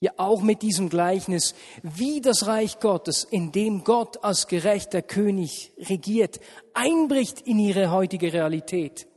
ja 0.00 0.12
auch 0.16 0.42
mit 0.42 0.62
diesem 0.62 0.88
Gleichnis, 0.88 1.54
wie 1.82 2.20
das 2.20 2.46
Reich 2.46 2.78
Gottes, 2.78 3.24
in 3.24 3.52
dem 3.52 3.84
Gott 3.84 4.22
als 4.22 4.46
gerechter 4.46 5.02
König 5.02 5.72
regiert, 5.78 6.40
einbricht 6.74 7.40
in 7.40 7.58
ihre 7.58 7.90
heutige 7.90 8.32
Realität. 8.32 9.08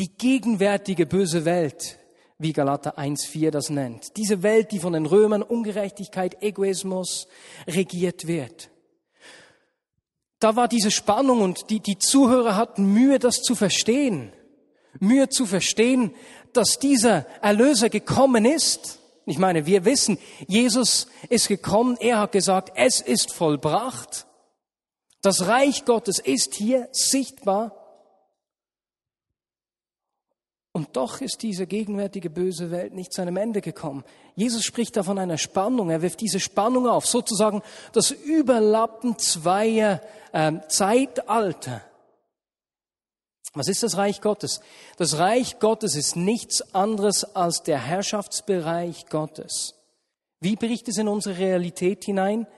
Die 0.00 0.16
gegenwärtige 0.16 1.06
böse 1.06 1.44
Welt, 1.44 1.98
wie 2.38 2.52
Galater 2.52 2.98
1.4 2.98 3.50
das 3.50 3.70
nennt. 3.70 4.16
Diese 4.16 4.42
Welt, 4.42 4.72
die 4.72 4.80
von 4.80 4.92
den 4.92 5.06
Römern 5.06 5.42
Ungerechtigkeit, 5.42 6.42
Egoismus 6.42 7.28
regiert 7.66 8.26
wird. 8.26 8.70
Da 10.40 10.56
war 10.56 10.68
diese 10.68 10.90
Spannung 10.90 11.40
und 11.40 11.70
die, 11.70 11.80
die 11.80 11.98
Zuhörer 11.98 12.56
hatten 12.56 12.92
Mühe, 12.92 13.18
das 13.18 13.40
zu 13.40 13.54
verstehen. 13.54 14.32
Mühe 14.98 15.28
zu 15.28 15.46
verstehen, 15.46 16.14
dass 16.52 16.78
dieser 16.78 17.26
Erlöser 17.40 17.88
gekommen 17.88 18.44
ist. 18.44 18.98
Ich 19.26 19.38
meine, 19.38 19.64
wir 19.64 19.84
wissen, 19.84 20.18
Jesus 20.46 21.06
ist 21.30 21.48
gekommen, 21.48 21.96
er 21.98 22.18
hat 22.18 22.32
gesagt, 22.32 22.72
es 22.74 23.00
ist 23.00 23.32
vollbracht. 23.32 24.26
Das 25.22 25.46
Reich 25.46 25.84
Gottes 25.84 26.18
ist 26.18 26.54
hier 26.54 26.88
sichtbar. 26.92 27.83
Und 30.76 30.96
doch 30.96 31.20
ist 31.20 31.42
diese 31.42 31.68
gegenwärtige 31.68 32.28
böse 32.28 32.72
Welt 32.72 32.94
nicht 32.94 33.12
zu 33.12 33.22
einem 33.22 33.36
Ende 33.36 33.60
gekommen. 33.60 34.02
Jesus 34.34 34.64
spricht 34.64 34.96
da 34.96 35.04
von 35.04 35.20
einer 35.20 35.38
Spannung. 35.38 35.88
Er 35.88 36.02
wirft 36.02 36.20
diese 36.20 36.40
Spannung 36.40 36.88
auf, 36.88 37.06
sozusagen 37.06 37.62
das 37.92 38.10
Überlappen 38.10 39.16
zweier 39.16 40.00
äh, 40.32 40.54
Zeitalter. 40.66 41.80
Was 43.52 43.68
ist 43.68 43.84
das 43.84 43.96
Reich 43.96 44.20
Gottes? 44.20 44.60
Das 44.96 45.18
Reich 45.18 45.60
Gottes 45.60 45.94
ist 45.94 46.16
nichts 46.16 46.74
anderes 46.74 47.22
als 47.36 47.62
der 47.62 47.78
Herrschaftsbereich 47.78 49.06
Gottes. 49.06 49.74
Wie 50.40 50.56
bricht 50.56 50.88
es 50.88 50.98
in 50.98 51.06
unsere 51.06 51.38
Realität 51.38 52.04
hinein? 52.04 52.48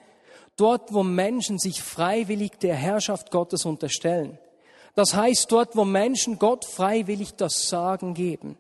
Dort, 0.57 0.95
wo 0.95 1.03
Menschen 1.03 1.59
sich 1.59 1.83
freiwillig 1.83 2.53
der 2.61 2.77
Herrschaft 2.77 3.31
Gottes 3.31 3.67
unterstellen. 3.67 4.39
Das 4.97 5.15
heißt, 5.15 5.53
dort, 5.53 5.77
wo 5.77 5.85
Menschen 5.85 6.39
Gott 6.39 6.65
freiwillig 6.65 7.35
das 7.37 7.69
Sagen 7.69 8.15
geben. 8.15 8.59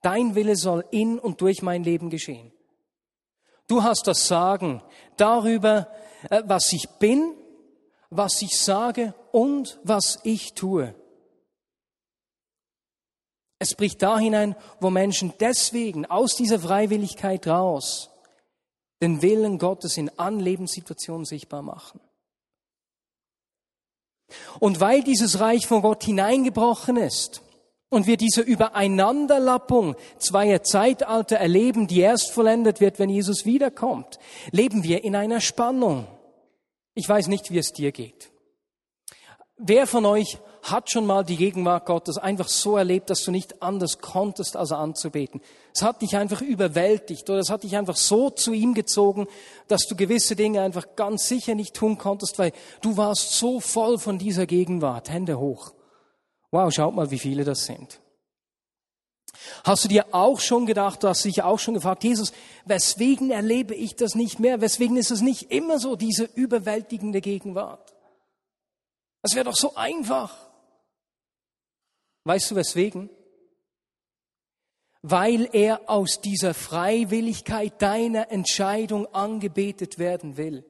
Dein 0.00 0.36
Wille 0.36 0.54
soll 0.54 0.84
in 0.92 1.18
und 1.18 1.40
durch 1.40 1.60
mein 1.60 1.82
Leben 1.82 2.08
geschehen. 2.08 2.52
Du 3.66 3.82
hast 3.82 4.06
das 4.06 4.28
Sagen 4.28 4.80
darüber, 5.16 5.88
äh, 6.30 6.42
was 6.46 6.72
ich 6.72 6.88
bin, 7.00 7.34
was 8.10 8.40
ich 8.42 8.56
sage 8.56 9.12
und 9.32 9.80
was 9.82 10.20
ich 10.22 10.54
tue. 10.54 10.94
Es 13.58 13.74
bricht 13.74 14.00
da 14.02 14.20
hinein, 14.20 14.54
wo 14.80 14.90
Menschen 14.90 15.32
deswegen 15.40 16.06
aus 16.06 16.36
dieser 16.36 16.60
Freiwilligkeit 16.60 17.48
raus 17.48 18.10
den 19.02 19.20
Willen 19.20 19.58
Gottes 19.58 19.96
in 19.96 20.16
Anlebenssituationen 20.16 21.24
sichtbar 21.24 21.62
machen. 21.62 22.00
Und 24.58 24.80
weil 24.80 25.02
dieses 25.02 25.40
Reich 25.40 25.66
von 25.66 25.82
Gott 25.82 26.04
hineingebrochen 26.04 26.96
ist 26.96 27.42
und 27.88 28.06
wir 28.06 28.16
diese 28.16 28.40
Übereinanderlappung 28.40 29.94
zweier 30.18 30.62
Zeitalter 30.62 31.36
erleben, 31.36 31.86
die 31.86 32.00
erst 32.00 32.32
vollendet 32.32 32.80
wird, 32.80 32.98
wenn 32.98 33.10
Jesus 33.10 33.44
wiederkommt, 33.44 34.18
leben 34.50 34.82
wir 34.82 35.04
in 35.04 35.14
einer 35.14 35.40
Spannung. 35.40 36.06
Ich 36.94 37.08
weiß 37.08 37.28
nicht, 37.28 37.50
wie 37.50 37.58
es 37.58 37.72
dir 37.72 37.92
geht. 37.92 38.30
Wer 39.58 39.86
von 39.86 40.04
euch 40.04 40.38
hat 40.70 40.90
schon 40.90 41.06
mal 41.06 41.24
die 41.24 41.36
Gegenwart 41.36 41.86
Gottes 41.86 42.18
einfach 42.18 42.48
so 42.48 42.76
erlebt, 42.76 43.10
dass 43.10 43.22
du 43.24 43.30
nicht 43.30 43.62
anders 43.62 43.98
konntest, 43.98 44.56
als 44.56 44.72
anzubeten. 44.72 45.40
Es 45.74 45.82
hat 45.82 46.02
dich 46.02 46.16
einfach 46.16 46.42
überwältigt 46.42 47.28
oder 47.30 47.40
es 47.40 47.50
hat 47.50 47.62
dich 47.62 47.76
einfach 47.76 47.96
so 47.96 48.30
zu 48.30 48.52
ihm 48.52 48.74
gezogen, 48.74 49.26
dass 49.68 49.86
du 49.86 49.96
gewisse 49.96 50.36
Dinge 50.36 50.60
einfach 50.62 50.96
ganz 50.96 51.28
sicher 51.28 51.54
nicht 51.54 51.74
tun 51.74 51.98
konntest, 51.98 52.38
weil 52.38 52.52
du 52.80 52.96
warst 52.96 53.32
so 53.32 53.60
voll 53.60 53.98
von 53.98 54.18
dieser 54.18 54.46
Gegenwart. 54.46 55.10
Hände 55.10 55.38
hoch. 55.38 55.72
Wow, 56.50 56.72
schaut 56.72 56.94
mal, 56.94 57.10
wie 57.10 57.18
viele 57.18 57.44
das 57.44 57.64
sind. 57.66 58.00
Hast 59.64 59.84
du 59.84 59.88
dir 59.88 60.06
auch 60.12 60.40
schon 60.40 60.66
gedacht, 60.66 61.02
du 61.02 61.08
hast 61.08 61.24
dich 61.24 61.42
auch 61.42 61.58
schon 61.58 61.74
gefragt, 61.74 62.04
Jesus, 62.04 62.32
weswegen 62.64 63.30
erlebe 63.30 63.74
ich 63.74 63.96
das 63.96 64.14
nicht 64.14 64.40
mehr? 64.40 64.60
Weswegen 64.60 64.96
ist 64.96 65.10
es 65.10 65.20
nicht 65.20 65.50
immer 65.50 65.78
so, 65.78 65.96
diese 65.96 66.24
überwältigende 66.24 67.20
Gegenwart? 67.20 67.94
Das 69.22 69.34
wäre 69.34 69.44
doch 69.44 69.56
so 69.56 69.74
einfach. 69.74 70.45
Weißt 72.26 72.50
du 72.50 72.56
weswegen? 72.56 73.08
Weil 75.00 75.48
er 75.52 75.88
aus 75.88 76.20
dieser 76.20 76.54
Freiwilligkeit 76.54 77.80
deiner 77.80 78.32
Entscheidung 78.32 79.06
angebetet 79.14 80.00
werden 80.00 80.36
will. 80.36 80.64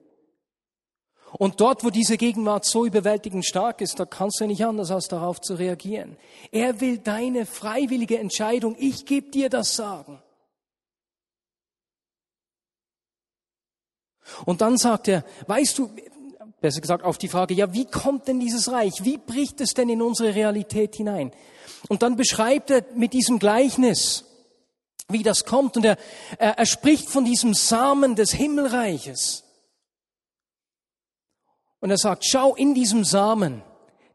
Und 1.32 1.62
dort, 1.62 1.82
wo 1.82 1.88
diese 1.88 2.18
Gegenwart 2.18 2.66
so 2.66 2.84
überwältigend 2.84 3.46
stark 3.46 3.80
ist, 3.80 3.98
da 3.98 4.04
kannst 4.04 4.38
du 4.38 4.46
nicht 4.46 4.66
anders, 4.66 4.90
als 4.90 5.08
darauf 5.08 5.40
zu 5.40 5.54
reagieren. 5.54 6.18
Er 6.52 6.82
will 6.82 6.98
deine 6.98 7.46
freiwillige 7.46 8.18
Entscheidung, 8.18 8.76
ich 8.78 9.06
gebe 9.06 9.30
dir 9.30 9.48
das 9.48 9.74
sagen. 9.74 10.22
Und 14.44 14.60
dann 14.60 14.76
sagt 14.76 15.08
er, 15.08 15.24
weißt 15.46 15.78
du, 15.78 15.90
besser 16.66 16.80
gesagt 16.80 17.04
auf 17.04 17.16
die 17.16 17.28
Frage, 17.28 17.54
ja, 17.54 17.72
wie 17.72 17.84
kommt 17.84 18.26
denn 18.26 18.40
dieses 18.40 18.72
Reich? 18.72 19.04
Wie 19.04 19.18
bricht 19.18 19.60
es 19.60 19.72
denn 19.72 19.88
in 19.88 20.02
unsere 20.02 20.34
Realität 20.34 20.96
hinein? 20.96 21.30
Und 21.88 22.02
dann 22.02 22.16
beschreibt 22.16 22.70
er 22.72 22.84
mit 22.96 23.12
diesem 23.12 23.38
Gleichnis, 23.38 24.24
wie 25.08 25.22
das 25.22 25.44
kommt. 25.44 25.76
Und 25.76 25.84
er, 25.84 25.96
er, 26.38 26.58
er 26.58 26.66
spricht 26.66 27.08
von 27.08 27.24
diesem 27.24 27.54
Samen 27.54 28.16
des 28.16 28.32
Himmelreiches. 28.32 29.44
Und 31.78 31.90
er 31.90 31.98
sagt, 31.98 32.24
schau 32.24 32.56
in 32.56 32.74
diesem 32.74 33.04
Samen, 33.04 33.62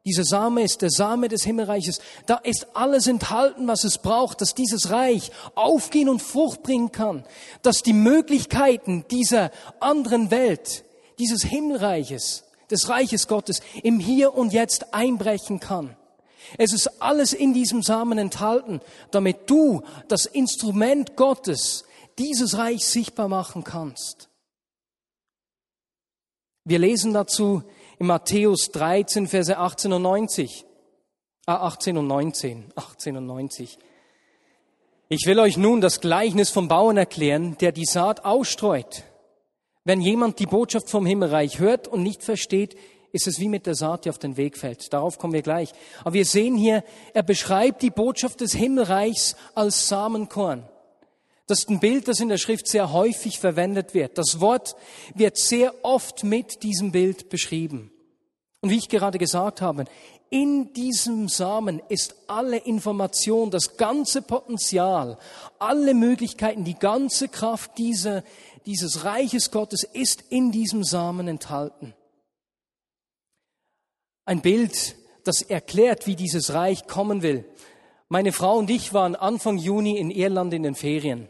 dieser 0.05 0.25
Same 0.25 0.63
ist 0.63 0.81
der 0.81 0.89
Same 0.89 1.29
des 1.29 1.43
Himmelreiches. 1.43 2.01
Da 2.25 2.35
ist 2.35 2.75
alles 2.75 3.07
enthalten, 3.07 3.65
was 3.69 3.85
es 3.85 3.97
braucht, 3.97 4.41
dass 4.41 4.55
dieses 4.55 4.89
Reich 4.89 5.31
aufgehen 5.55 6.09
und 6.09 6.21
Frucht 6.21 6.63
bringen 6.63 6.91
kann. 6.91 7.23
Dass 7.61 7.81
die 7.81 7.93
Möglichkeiten 7.93 9.05
dieser 9.09 9.51
anderen 9.79 10.31
Welt, 10.31 10.83
dieses 11.21 11.43
Himmelreiches, 11.43 12.43
des 12.71 12.89
Reiches 12.89 13.27
Gottes 13.27 13.61
im 13.83 13.99
Hier 13.99 14.33
und 14.33 14.53
Jetzt 14.53 14.91
einbrechen 14.91 15.59
kann. 15.59 15.95
Es 16.57 16.73
ist 16.73 16.99
alles 16.99 17.33
in 17.33 17.53
diesem 17.53 17.83
Samen 17.83 18.17
enthalten, 18.17 18.81
damit 19.11 19.47
du 19.47 19.83
das 20.07 20.25
Instrument 20.25 21.15
Gottes, 21.15 21.85
dieses 22.17 22.57
Reich 22.57 22.83
sichtbar 22.85 23.27
machen 23.27 23.63
kannst. 23.63 24.29
Wir 26.63 26.79
lesen 26.79 27.13
dazu 27.13 27.61
in 27.99 28.07
Matthäus 28.07 28.71
13, 28.71 29.27
Verse 29.27 29.55
18 29.55 29.93
und 29.93 30.01
90. 30.01 30.65
Ah, 31.45 31.67
18 31.67 31.97
und 31.97 32.07
19. 32.07 32.71
18 32.75 33.17
und 33.17 33.27
90. 33.27 33.77
Ich 35.07 35.27
will 35.27 35.39
euch 35.39 35.57
nun 35.57 35.81
das 35.81 36.01
Gleichnis 36.01 36.49
vom 36.49 36.67
Bauern 36.67 36.97
erklären, 36.97 37.57
der 37.59 37.71
die 37.71 37.85
Saat 37.85 38.25
ausstreut. 38.25 39.03
Wenn 39.83 40.01
jemand 40.01 40.39
die 40.39 40.45
Botschaft 40.45 40.89
vom 40.89 41.05
Himmelreich 41.05 41.59
hört 41.59 41.87
und 41.87 42.03
nicht 42.03 42.23
versteht, 42.23 42.75
ist 43.11 43.27
es 43.27 43.39
wie 43.39 43.49
mit 43.49 43.65
der 43.65 43.75
Saat, 43.75 44.05
die 44.05 44.09
auf 44.09 44.19
den 44.19 44.37
Weg 44.37 44.57
fällt. 44.57 44.93
Darauf 44.93 45.17
kommen 45.17 45.33
wir 45.33 45.41
gleich. 45.41 45.71
Aber 46.01 46.13
wir 46.13 46.25
sehen 46.25 46.55
hier, 46.55 46.83
er 47.13 47.23
beschreibt 47.23 47.81
die 47.81 47.89
Botschaft 47.89 48.41
des 48.41 48.53
Himmelreichs 48.53 49.35
als 49.55 49.87
Samenkorn. 49.87 50.67
Das 51.47 51.59
ist 51.59 51.69
ein 51.69 51.79
Bild, 51.79 52.07
das 52.07 52.19
in 52.21 52.29
der 52.29 52.37
Schrift 52.37 52.67
sehr 52.67 52.93
häufig 52.93 53.39
verwendet 53.39 53.93
wird. 53.93 54.17
Das 54.17 54.39
Wort 54.39 54.75
wird 55.15 55.37
sehr 55.37 55.73
oft 55.83 56.23
mit 56.23 56.63
diesem 56.63 56.91
Bild 56.91 57.29
beschrieben. 57.29 57.91
Und 58.61 58.69
wie 58.69 58.77
ich 58.77 58.87
gerade 58.87 59.17
gesagt 59.17 59.59
habe, 59.59 59.85
in 60.31 60.73
diesem 60.73 61.27
Samen 61.27 61.81
ist 61.89 62.15
alle 62.27 62.57
Information, 62.57 63.51
das 63.51 63.77
ganze 63.77 64.23
Potenzial, 64.23 65.19
alle 65.59 65.93
Möglichkeiten, 65.93 66.63
die 66.63 66.79
ganze 66.79 67.27
Kraft 67.27 67.77
dieser 67.77 68.23
dieses 68.65 69.05
Reiches 69.05 69.51
Gottes 69.51 69.83
ist 69.83 70.23
in 70.29 70.51
diesem 70.51 70.83
Samen 70.83 71.27
enthalten. 71.27 71.93
Ein 74.25 74.41
Bild, 74.41 74.95
das 75.23 75.41
erklärt, 75.41 76.07
wie 76.07 76.15
dieses 76.15 76.53
Reich 76.53 76.87
kommen 76.87 77.21
will. 77.21 77.45
Meine 78.07 78.31
Frau 78.31 78.57
und 78.57 78.69
ich 78.69 78.93
waren 78.93 79.15
Anfang 79.15 79.57
Juni 79.57 79.97
in 79.97 80.11
Irland 80.11 80.53
in 80.53 80.63
den 80.63 80.75
Ferien. 80.75 81.29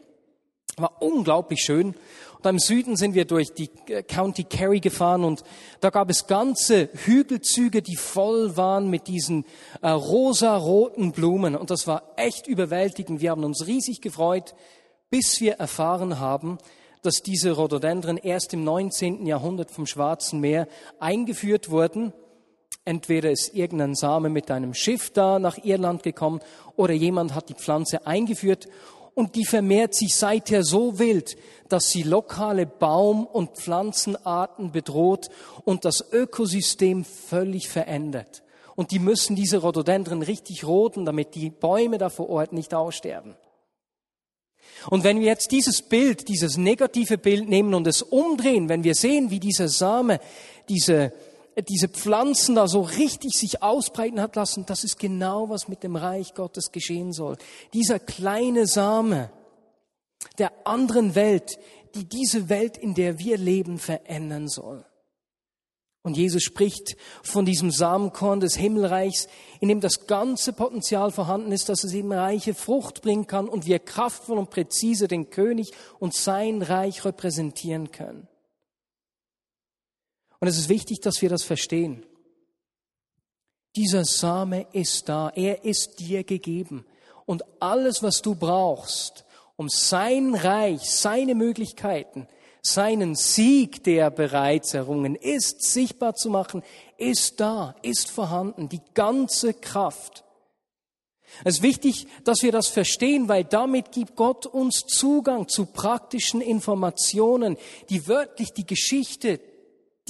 War 0.77 1.01
unglaublich 1.01 1.61
schön. 1.61 1.95
Und 2.43 2.49
im 2.49 2.59
Süden 2.59 2.95
sind 2.95 3.13
wir 3.13 3.25
durch 3.25 3.53
die 3.53 3.69
äh, 3.87 4.01
County 4.01 4.43
Kerry 4.43 4.79
gefahren 4.79 5.23
und 5.23 5.43
da 5.79 5.91
gab 5.91 6.09
es 6.09 6.25
ganze 6.25 6.89
Hügelzüge, 7.05 7.81
die 7.83 7.95
voll 7.95 8.57
waren 8.57 8.89
mit 8.89 9.07
diesen 9.07 9.45
äh, 9.81 9.89
rosa-roten 9.89 11.11
Blumen. 11.11 11.55
Und 11.55 11.69
das 11.69 11.85
war 11.85 12.03
echt 12.15 12.47
überwältigend. 12.47 13.21
Wir 13.21 13.31
haben 13.31 13.43
uns 13.43 13.67
riesig 13.67 14.01
gefreut, 14.01 14.55
bis 15.11 15.39
wir 15.39 15.53
erfahren 15.53 16.19
haben, 16.19 16.57
dass 17.03 17.21
diese 17.21 17.51
Rhododendren 17.51 18.17
erst 18.17 18.53
im 18.53 18.63
19. 18.63 19.25
Jahrhundert 19.27 19.69
vom 19.69 19.85
Schwarzen 19.85 20.39
Meer 20.39 20.67
eingeführt 20.99 21.69
wurden. 21.69 22.13
Entweder 22.85 23.29
ist 23.29 23.53
irgendein 23.53 23.93
Same 23.93 24.29
mit 24.29 24.49
einem 24.49 24.73
Schiff 24.73 25.11
da 25.11 25.37
nach 25.37 25.63
Irland 25.63 26.01
gekommen 26.01 26.39
oder 26.75 26.93
jemand 26.93 27.35
hat 27.35 27.49
die 27.49 27.53
Pflanze 27.53 28.07
eingeführt 28.07 28.67
und 29.13 29.35
die 29.35 29.45
vermehrt 29.45 29.93
sich 29.93 30.15
seither 30.15 30.63
so 30.63 30.99
wild, 30.99 31.37
dass 31.69 31.89
sie 31.89 32.03
lokale 32.03 32.65
Baum- 32.65 33.25
und 33.25 33.57
Pflanzenarten 33.57 34.71
bedroht 34.71 35.29
und 35.63 35.85
das 35.85 36.11
Ökosystem 36.11 37.05
völlig 37.05 37.69
verändert. 37.69 38.43
Und 38.75 38.91
die 38.91 38.99
müssen 38.99 39.35
diese 39.35 39.57
Rhododendren 39.57 40.21
richtig 40.21 40.65
roten, 40.65 41.05
damit 41.05 41.35
die 41.35 41.49
Bäume 41.49 41.97
da 41.97 42.09
vor 42.09 42.29
Ort 42.29 42.53
nicht 42.53 42.73
aussterben. 42.73 43.35
Und 44.89 45.03
wenn 45.03 45.19
wir 45.19 45.27
jetzt 45.27 45.51
dieses 45.51 45.81
Bild, 45.81 46.27
dieses 46.27 46.57
negative 46.57 47.17
Bild 47.17 47.47
nehmen 47.47 47.73
und 47.73 47.85
es 47.85 48.01
umdrehen, 48.01 48.69
wenn 48.69 48.83
wir 48.83 48.95
sehen, 48.95 49.29
wie 49.29 49.39
dieser 49.39 49.67
Same, 49.67 50.19
diese, 50.69 51.13
diese 51.67 51.89
Pflanzen 51.89 52.55
da 52.55 52.67
so 52.67 52.81
richtig 52.81 53.33
sich 53.33 53.61
ausbreiten 53.61 54.21
hat 54.21 54.35
lassen, 54.35 54.65
das 54.65 54.83
ist 54.83 54.99
genau, 54.99 55.49
was 55.49 55.67
mit 55.67 55.83
dem 55.83 55.95
Reich 55.95 56.33
Gottes 56.33 56.71
geschehen 56.71 57.11
soll. 57.11 57.37
Dieser 57.73 57.99
kleine 57.99 58.67
Same 58.67 59.29
der 60.37 60.51
anderen 60.65 61.15
Welt, 61.15 61.59
die 61.95 62.05
diese 62.05 62.49
Welt, 62.49 62.77
in 62.77 62.93
der 62.93 63.19
wir 63.19 63.37
leben, 63.37 63.79
verändern 63.79 64.47
soll. 64.47 64.85
Und 66.03 66.17
Jesus 66.17 66.41
spricht 66.41 66.97
von 67.21 67.45
diesem 67.45 67.69
Samenkorn 67.69 68.39
des 68.39 68.55
Himmelreichs, 68.55 69.27
in 69.59 69.69
dem 69.69 69.81
das 69.81 70.07
ganze 70.07 70.51
Potenzial 70.51 71.11
vorhanden 71.11 71.51
ist, 71.51 71.69
dass 71.69 71.83
es 71.83 71.93
eben 71.93 72.11
reiche 72.11 72.55
Frucht 72.55 73.03
bringen 73.03 73.27
kann 73.27 73.47
und 73.47 73.67
wir 73.67 73.77
kraftvoll 73.77 74.39
und 74.39 74.49
präzise 74.49 75.07
den 75.07 75.29
König 75.29 75.71
und 75.99 76.15
sein 76.15 76.63
Reich 76.63 77.05
repräsentieren 77.05 77.91
können. 77.91 78.27
Und 80.41 80.47
es 80.47 80.57
ist 80.57 80.69
wichtig, 80.69 80.99
dass 81.01 81.21
wir 81.21 81.29
das 81.29 81.43
verstehen. 81.43 82.03
Dieser 83.75 84.03
Same 84.03 84.65
ist 84.73 85.07
da, 85.07 85.29
er 85.29 85.63
ist 85.63 85.99
dir 85.99 86.23
gegeben. 86.23 86.85
Und 87.25 87.43
alles, 87.61 88.01
was 88.01 88.21
du 88.21 88.35
brauchst, 88.35 89.23
um 89.55 89.69
sein 89.69 90.33
Reich, 90.33 90.81
seine 90.81 91.35
Möglichkeiten, 91.35 92.27
seinen 92.63 93.15
Sieg, 93.15 93.83
der 93.83 94.09
bereits 94.09 94.73
errungen 94.73 95.15
ist, 95.15 95.61
sichtbar 95.61 96.15
zu 96.15 96.31
machen, 96.31 96.63
ist 96.97 97.39
da, 97.39 97.75
ist 97.83 98.09
vorhanden, 98.09 98.67
die 98.67 98.81
ganze 98.95 99.53
Kraft. 99.53 100.23
Es 101.43 101.57
ist 101.57 101.63
wichtig, 101.63 102.07
dass 102.23 102.41
wir 102.41 102.51
das 102.51 102.67
verstehen, 102.67 103.29
weil 103.29 103.43
damit 103.43 103.91
gibt 103.91 104.15
Gott 104.15 104.47
uns 104.47 104.81
Zugang 104.87 105.47
zu 105.47 105.67
praktischen 105.67 106.41
Informationen, 106.41 107.57
die 107.89 108.07
wörtlich 108.07 108.53
die 108.53 108.65
Geschichte 108.65 109.39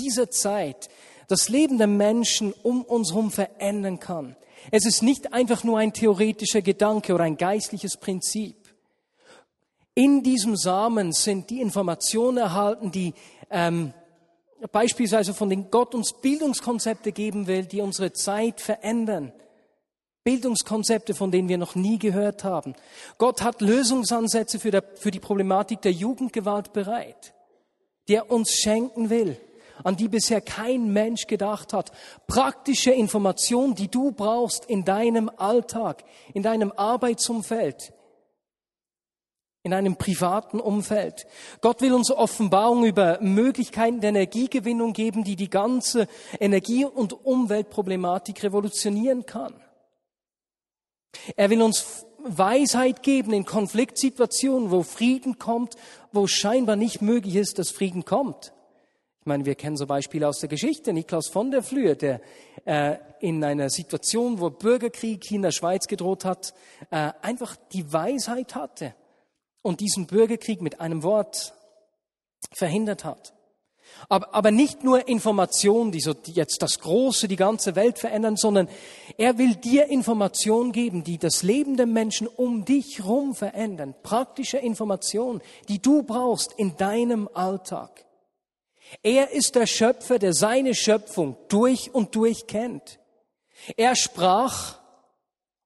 dieser 0.01 0.29
Zeit, 0.31 0.89
das 1.27 1.47
Leben 1.47 1.77
der 1.77 1.87
Menschen 1.87 2.53
um 2.63 2.81
uns 2.81 3.11
herum 3.11 3.31
verändern 3.31 3.99
kann. 3.99 4.35
Es 4.71 4.85
ist 4.85 5.01
nicht 5.01 5.33
einfach 5.33 5.63
nur 5.63 5.79
ein 5.79 5.93
theoretischer 5.93 6.61
Gedanke 6.61 7.13
oder 7.13 7.23
ein 7.23 7.37
geistliches 7.37 7.97
Prinzip. 7.97 8.57
In 9.93 10.23
diesem 10.23 10.55
Samen 10.55 11.13
sind 11.13 11.49
die 11.49 11.61
Informationen 11.61 12.37
erhalten, 12.37 12.91
die 12.91 13.13
ähm, 13.49 13.93
beispielsweise 14.71 15.33
von 15.33 15.49
den 15.49 15.69
Gott 15.71 15.95
uns 15.95 16.13
Bildungskonzepte 16.21 17.11
geben 17.11 17.47
will, 17.47 17.65
die 17.65 17.81
unsere 17.81 18.13
Zeit 18.13 18.61
verändern. 18.61 19.33
Bildungskonzepte, 20.23 21.15
von 21.15 21.31
denen 21.31 21.49
wir 21.49 21.57
noch 21.57 21.75
nie 21.75 21.97
gehört 21.97 22.43
haben. 22.43 22.75
Gott 23.17 23.41
hat 23.41 23.61
Lösungsansätze 23.61 24.59
für, 24.59 24.69
der, 24.69 24.83
für 24.95 25.11
die 25.11 25.19
Problematik 25.19 25.81
der 25.81 25.91
Jugendgewalt 25.91 26.73
bereit, 26.73 27.33
die 28.07 28.15
er 28.15 28.29
uns 28.29 28.51
schenken 28.51 29.09
will, 29.09 29.37
an 29.83 29.95
die 29.95 30.07
bisher 30.07 30.41
kein 30.41 30.91
Mensch 30.93 31.27
gedacht 31.27 31.73
hat. 31.73 31.91
Praktische 32.27 32.91
Informationen, 32.91 33.75
die 33.75 33.89
du 33.89 34.11
brauchst 34.11 34.65
in 34.65 34.85
deinem 34.85 35.29
Alltag, 35.29 36.03
in 36.33 36.43
deinem 36.43 36.71
Arbeitsumfeld, 36.71 37.93
in 39.63 39.73
einem 39.73 39.95
privaten 39.95 40.59
Umfeld. 40.59 41.27
Gott 41.61 41.81
will 41.81 41.93
uns 41.93 42.09
Offenbarung 42.09 42.85
über 42.85 43.19
Möglichkeiten 43.21 44.01
der 44.01 44.09
Energiegewinnung 44.09 44.93
geben, 44.93 45.23
die 45.23 45.35
die 45.35 45.49
ganze 45.49 46.07
Energie- 46.39 46.85
und 46.85 47.13
Umweltproblematik 47.13 48.43
revolutionieren 48.43 49.25
kann. 49.25 49.53
Er 51.35 51.49
will 51.49 51.61
uns 51.61 52.05
Weisheit 52.23 53.03
geben 53.03 53.33
in 53.33 53.45
Konfliktsituationen, 53.45 54.71
wo 54.71 54.83
Frieden 54.83 55.37
kommt, 55.37 55.75
wo 56.11 56.27
scheinbar 56.27 56.75
nicht 56.75 57.01
möglich 57.01 57.35
ist, 57.35 57.59
dass 57.59 57.71
Frieden 57.71 58.05
kommt. 58.05 58.53
Ich 59.21 59.27
meine, 59.27 59.45
wir 59.45 59.53
kennen 59.53 59.77
so 59.77 59.85
Beispiele 59.85 60.27
aus 60.27 60.39
der 60.39 60.49
Geschichte. 60.49 60.93
Niklaus 60.93 61.27
von 61.27 61.51
der 61.51 61.61
Flühe, 61.61 61.95
der 61.95 62.21
äh, 62.65 62.95
in 63.19 63.43
einer 63.43 63.69
Situation, 63.69 64.39
wo 64.39 64.49
Bürgerkrieg 64.49 65.29
in 65.29 65.43
der 65.43 65.51
Schweiz 65.51 65.85
gedroht 65.85 66.25
hat, 66.25 66.55
äh, 66.89 67.11
einfach 67.21 67.55
die 67.71 67.93
Weisheit 67.93 68.55
hatte 68.55 68.95
und 69.61 69.79
diesen 69.79 70.07
Bürgerkrieg 70.07 70.63
mit 70.63 70.81
einem 70.81 71.03
Wort 71.03 71.53
verhindert 72.51 73.05
hat. 73.05 73.35
Aber, 74.09 74.33
aber 74.33 74.49
nicht 74.49 74.83
nur 74.83 75.07
Informationen, 75.07 75.91
die 75.91 75.99
so 75.99 76.15
jetzt 76.25 76.63
das 76.63 76.79
Große, 76.79 77.27
die 77.27 77.35
ganze 77.35 77.75
Welt 77.75 77.99
verändern, 77.99 78.37
sondern 78.37 78.69
er 79.19 79.37
will 79.37 79.53
dir 79.53 79.85
Informationen 79.85 80.71
geben, 80.71 81.03
die 81.03 81.19
das 81.19 81.43
Leben 81.43 81.77
der 81.77 81.85
Menschen 81.85 82.25
um 82.25 82.65
dich 82.65 82.97
herum 82.97 83.35
verändern. 83.35 83.93
Praktische 84.01 84.57
Informationen, 84.57 85.41
die 85.69 85.79
du 85.79 86.01
brauchst 86.01 86.53
in 86.57 86.75
deinem 86.77 87.29
Alltag. 87.31 88.05
Er 89.03 89.31
ist 89.31 89.55
der 89.55 89.67
Schöpfer, 89.67 90.19
der 90.19 90.33
seine 90.33 90.75
Schöpfung 90.75 91.37
durch 91.47 91.93
und 91.93 92.15
durch 92.15 92.47
kennt. 92.47 92.99
Er 93.77 93.95
sprach 93.95 94.79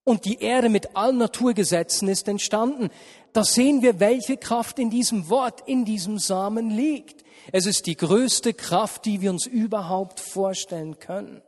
und 0.03 0.25
die 0.25 0.39
Erde 0.39 0.69
mit 0.69 0.95
allen 0.95 1.17
Naturgesetzen 1.17 2.07
ist 2.07 2.27
entstanden 2.27 2.89
da 3.35 3.43
sehen 3.43 3.81
wir, 3.81 3.99
welche 3.99 4.37
Kraft 4.37 4.79
in 4.79 4.89
diesem 4.89 5.29
Wort, 5.29 5.67
in 5.67 5.83
diesem 5.83 6.19
Samen 6.19 6.69
liegt. 6.69 7.25
Es 7.51 7.65
ist 7.65 7.85
die 7.85 7.97
größte 7.97 8.53
Kraft, 8.53 9.03
die 9.03 9.19
wir 9.19 9.29
uns 9.29 9.45
überhaupt 9.45 10.21
vorstellen 10.21 10.99
können. 10.99 11.41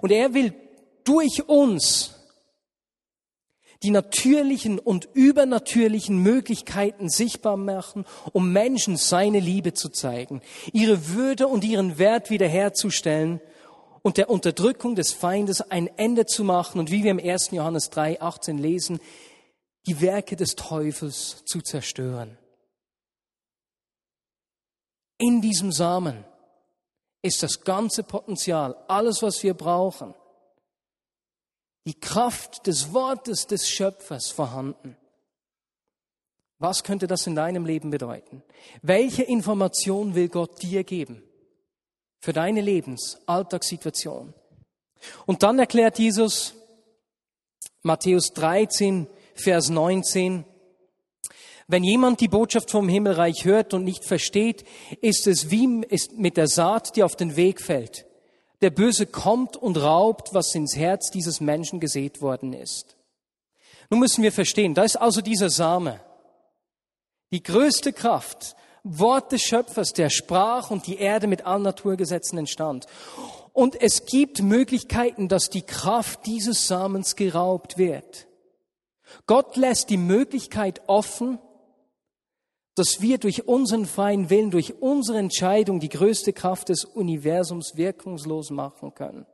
Und 0.00 0.12
er 0.12 0.32
will 0.32 0.54
durch 1.02 1.48
uns 1.48 2.14
die 3.82 3.90
natürlichen 3.90 4.78
und 4.78 5.08
übernatürlichen 5.12 6.18
Möglichkeiten 6.18 7.08
sichtbar 7.08 7.56
machen, 7.56 8.04
um 8.32 8.52
Menschen 8.52 8.96
seine 8.96 9.40
Liebe 9.40 9.74
zu 9.74 9.88
zeigen, 9.88 10.40
ihre 10.72 11.08
Würde 11.08 11.48
und 11.48 11.64
ihren 11.64 11.98
Wert 11.98 12.30
wiederherzustellen 12.30 13.40
und 14.02 14.16
der 14.18 14.30
Unterdrückung 14.30 14.94
des 14.94 15.12
Feindes 15.12 15.60
ein 15.60 15.88
Ende 15.98 16.26
zu 16.26 16.44
machen 16.44 16.78
und 16.78 16.90
wie 16.90 17.02
wir 17.04 17.10
im 17.10 17.18
1. 17.18 17.50
Johannes 17.50 17.90
3, 17.90 18.20
18 18.20 18.58
lesen, 18.58 19.00
die 19.86 20.00
Werke 20.00 20.36
des 20.36 20.54
Teufels 20.54 21.44
zu 21.44 21.60
zerstören. 21.60 22.38
In 25.18 25.40
diesem 25.40 25.72
Samen 25.72 26.24
ist 27.22 27.42
das 27.42 27.62
ganze 27.62 28.02
Potenzial, 28.02 28.76
alles, 28.88 29.22
was 29.22 29.42
wir 29.42 29.54
brauchen, 29.54 30.14
die 31.86 31.98
Kraft 31.98 32.66
des 32.66 32.92
Wortes 32.92 33.46
des 33.46 33.68
Schöpfers 33.68 34.30
vorhanden. 34.30 34.96
Was 36.58 36.82
könnte 36.82 37.06
das 37.06 37.26
in 37.26 37.36
deinem 37.36 37.64
Leben 37.64 37.90
bedeuten? 37.90 38.42
Welche 38.82 39.22
Information 39.22 40.14
will 40.14 40.28
Gott 40.28 40.62
dir 40.62 40.84
geben 40.84 41.22
für 42.18 42.32
deine 42.32 42.60
Lebensalltagssituation? 42.60 44.34
Und 45.26 45.42
dann 45.42 45.58
erklärt 45.58 45.98
Jesus 45.98 46.54
Matthäus 47.82 48.32
13, 48.32 49.06
Vers 49.34 49.68
19. 49.68 50.44
Wenn 51.68 51.84
jemand 51.84 52.20
die 52.20 52.28
Botschaft 52.28 52.70
vom 52.70 52.88
Himmelreich 52.88 53.44
hört 53.44 53.74
und 53.74 53.84
nicht 53.84 54.04
versteht, 54.04 54.64
ist 55.02 55.26
es 55.26 55.50
wie 55.50 55.66
mit 55.68 56.36
der 56.36 56.48
Saat, 56.48 56.96
die 56.96 57.04
auf 57.04 57.14
den 57.16 57.36
Weg 57.36 57.60
fällt. 57.60 58.06
Der 58.60 58.70
Böse 58.70 59.06
kommt 59.06 59.56
und 59.56 59.76
raubt, 59.76 60.32
was 60.32 60.54
ins 60.54 60.76
Herz 60.76 61.10
dieses 61.10 61.40
Menschen 61.40 61.80
gesät 61.80 62.22
worden 62.22 62.52
ist. 62.52 62.96
Nun 63.90 64.00
müssen 64.00 64.22
wir 64.22 64.32
verstehen, 64.32 64.74
da 64.74 64.82
ist 64.82 64.96
also 64.96 65.20
dieser 65.20 65.50
Same. 65.50 66.00
Die 67.30 67.42
größte 67.42 67.92
Kraft, 67.92 68.56
Wort 68.82 69.32
des 69.32 69.42
Schöpfers, 69.42 69.92
der 69.92 70.10
sprach 70.10 70.70
und 70.70 70.86
die 70.86 70.98
Erde 70.98 71.26
mit 71.26 71.44
allen 71.44 71.62
Naturgesetzen 71.62 72.38
entstand. 72.38 72.86
Und 73.52 73.80
es 73.80 74.06
gibt 74.06 74.42
Möglichkeiten, 74.42 75.28
dass 75.28 75.50
die 75.50 75.62
Kraft 75.62 76.26
dieses 76.26 76.66
Samens 76.66 77.16
geraubt 77.16 77.78
wird. 77.78 78.26
Gott 79.26 79.56
lässt 79.56 79.90
die 79.90 79.96
Möglichkeit 79.96 80.82
offen, 80.86 81.38
dass 82.76 83.00
wir 83.00 83.16
durch 83.16 83.48
unseren 83.48 83.86
freien 83.86 84.28
Willen, 84.28 84.50
durch 84.50 84.74
unsere 84.80 85.18
Entscheidung 85.18 85.80
die 85.80 85.88
größte 85.88 86.34
Kraft 86.34 86.68
des 86.68 86.84
Universums 86.84 87.72
wirkungslos 87.76 88.50
machen 88.50 88.94
können. 88.94 89.26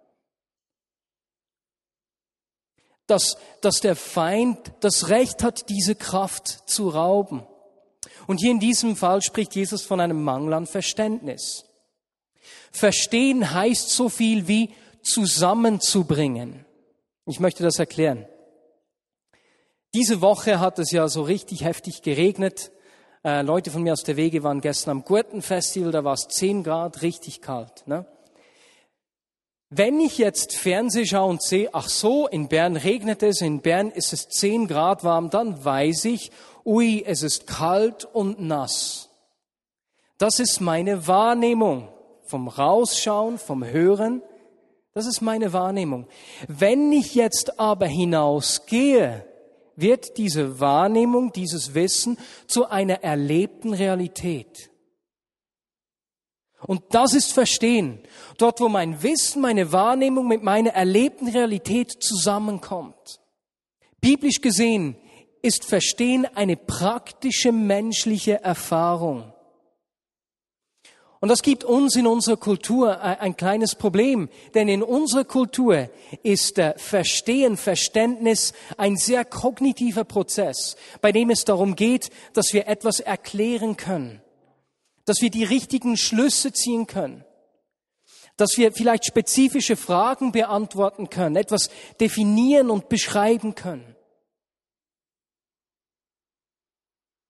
Dass, 3.08 3.36
dass 3.60 3.80
der 3.80 3.96
Feind 3.96 4.58
das 4.78 5.08
Recht 5.08 5.42
hat, 5.42 5.68
diese 5.68 5.96
Kraft 5.96 6.70
zu 6.70 6.88
rauben. 6.88 7.44
Und 8.28 8.38
hier 8.38 8.52
in 8.52 8.60
diesem 8.60 8.94
Fall 8.94 9.20
spricht 9.22 9.56
Jesus 9.56 9.82
von 9.82 10.00
einem 10.00 10.22
Mangel 10.22 10.54
an 10.54 10.66
Verständnis. 10.66 11.64
Verstehen 12.70 13.52
heißt 13.52 13.90
so 13.90 14.08
viel 14.08 14.46
wie 14.46 14.70
zusammenzubringen. 15.02 16.64
Ich 17.26 17.40
möchte 17.40 17.64
das 17.64 17.80
erklären. 17.80 18.24
Diese 19.94 20.20
Woche 20.20 20.60
hat 20.60 20.78
es 20.78 20.92
ja 20.92 21.08
so 21.08 21.22
richtig 21.22 21.64
heftig 21.64 22.02
geregnet. 22.02 22.70
Äh, 23.24 23.42
Leute 23.42 23.70
von 23.70 23.84
mir 23.84 23.92
aus 23.92 24.02
der 24.02 24.16
Wege 24.16 24.42
waren 24.42 24.60
gestern 24.60 24.90
am 24.90 25.04
Gurtenfestival, 25.04 25.92
da 25.92 26.02
war 26.02 26.14
es 26.14 26.26
10 26.26 26.64
Grad, 26.64 27.02
richtig 27.02 27.40
kalt. 27.40 27.86
Ne? 27.86 28.04
Wenn 29.70 30.00
ich 30.00 30.18
jetzt 30.18 30.56
Fernseh 30.56 31.06
schaue 31.06 31.30
und 31.30 31.42
sehe, 31.42 31.70
ach 31.72 31.88
so, 31.88 32.26
in 32.26 32.48
Bern 32.48 32.76
regnet 32.76 33.22
es, 33.22 33.40
in 33.40 33.60
Bern 33.60 33.90
ist 33.92 34.12
es 34.12 34.28
10 34.28 34.66
Grad 34.66 35.04
warm, 35.04 35.30
dann 35.30 35.64
weiß 35.64 36.06
ich, 36.06 36.32
ui, 36.64 37.04
es 37.06 37.22
ist 37.22 37.46
kalt 37.46 38.04
und 38.04 38.40
nass. 38.40 39.08
Das 40.18 40.40
ist 40.40 40.60
meine 40.60 41.06
Wahrnehmung 41.06 41.88
vom 42.24 42.48
Rausschauen, 42.48 43.38
vom 43.38 43.64
Hören. 43.64 44.20
Das 44.94 45.06
ist 45.06 45.20
meine 45.20 45.52
Wahrnehmung. 45.52 46.06
Wenn 46.48 46.90
ich 46.92 47.14
jetzt 47.14 47.60
aber 47.60 47.86
hinausgehe 47.86 49.24
wird 49.76 50.16
diese 50.18 50.60
Wahrnehmung, 50.60 51.32
dieses 51.32 51.74
Wissen 51.74 52.18
zu 52.46 52.68
einer 52.68 53.02
erlebten 53.02 53.74
Realität. 53.74 54.70
Und 56.66 56.82
das 56.90 57.14
ist 57.14 57.32
Verstehen. 57.32 58.00
Dort, 58.38 58.60
wo 58.60 58.68
mein 58.68 59.02
Wissen, 59.02 59.42
meine 59.42 59.72
Wahrnehmung 59.72 60.28
mit 60.28 60.42
meiner 60.42 60.70
erlebten 60.70 61.28
Realität 61.28 61.90
zusammenkommt. 62.02 63.20
Biblisch 64.00 64.40
gesehen 64.40 64.96
ist 65.42 65.64
Verstehen 65.64 66.26
eine 66.36 66.56
praktische 66.56 67.50
menschliche 67.50 68.42
Erfahrung. 68.42 69.31
Und 71.22 71.28
das 71.28 71.42
gibt 71.42 71.62
uns 71.62 71.94
in 71.94 72.08
unserer 72.08 72.36
Kultur 72.36 73.00
ein 73.00 73.36
kleines 73.36 73.76
Problem, 73.76 74.28
denn 74.54 74.66
in 74.66 74.82
unserer 74.82 75.24
Kultur 75.24 75.88
ist 76.24 76.60
Verstehen, 76.78 77.56
Verständnis 77.56 78.52
ein 78.76 78.96
sehr 78.96 79.24
kognitiver 79.24 80.02
Prozess, 80.02 80.74
bei 81.00 81.12
dem 81.12 81.30
es 81.30 81.44
darum 81.44 81.76
geht, 81.76 82.10
dass 82.32 82.52
wir 82.52 82.66
etwas 82.66 82.98
erklären 82.98 83.76
können, 83.76 84.20
dass 85.04 85.20
wir 85.20 85.30
die 85.30 85.44
richtigen 85.44 85.96
Schlüsse 85.96 86.52
ziehen 86.52 86.88
können, 86.88 87.24
dass 88.36 88.56
wir 88.56 88.72
vielleicht 88.72 89.04
spezifische 89.04 89.76
Fragen 89.76 90.32
beantworten 90.32 91.08
können, 91.08 91.36
etwas 91.36 91.70
definieren 92.00 92.68
und 92.68 92.88
beschreiben 92.88 93.54
können. 93.54 93.91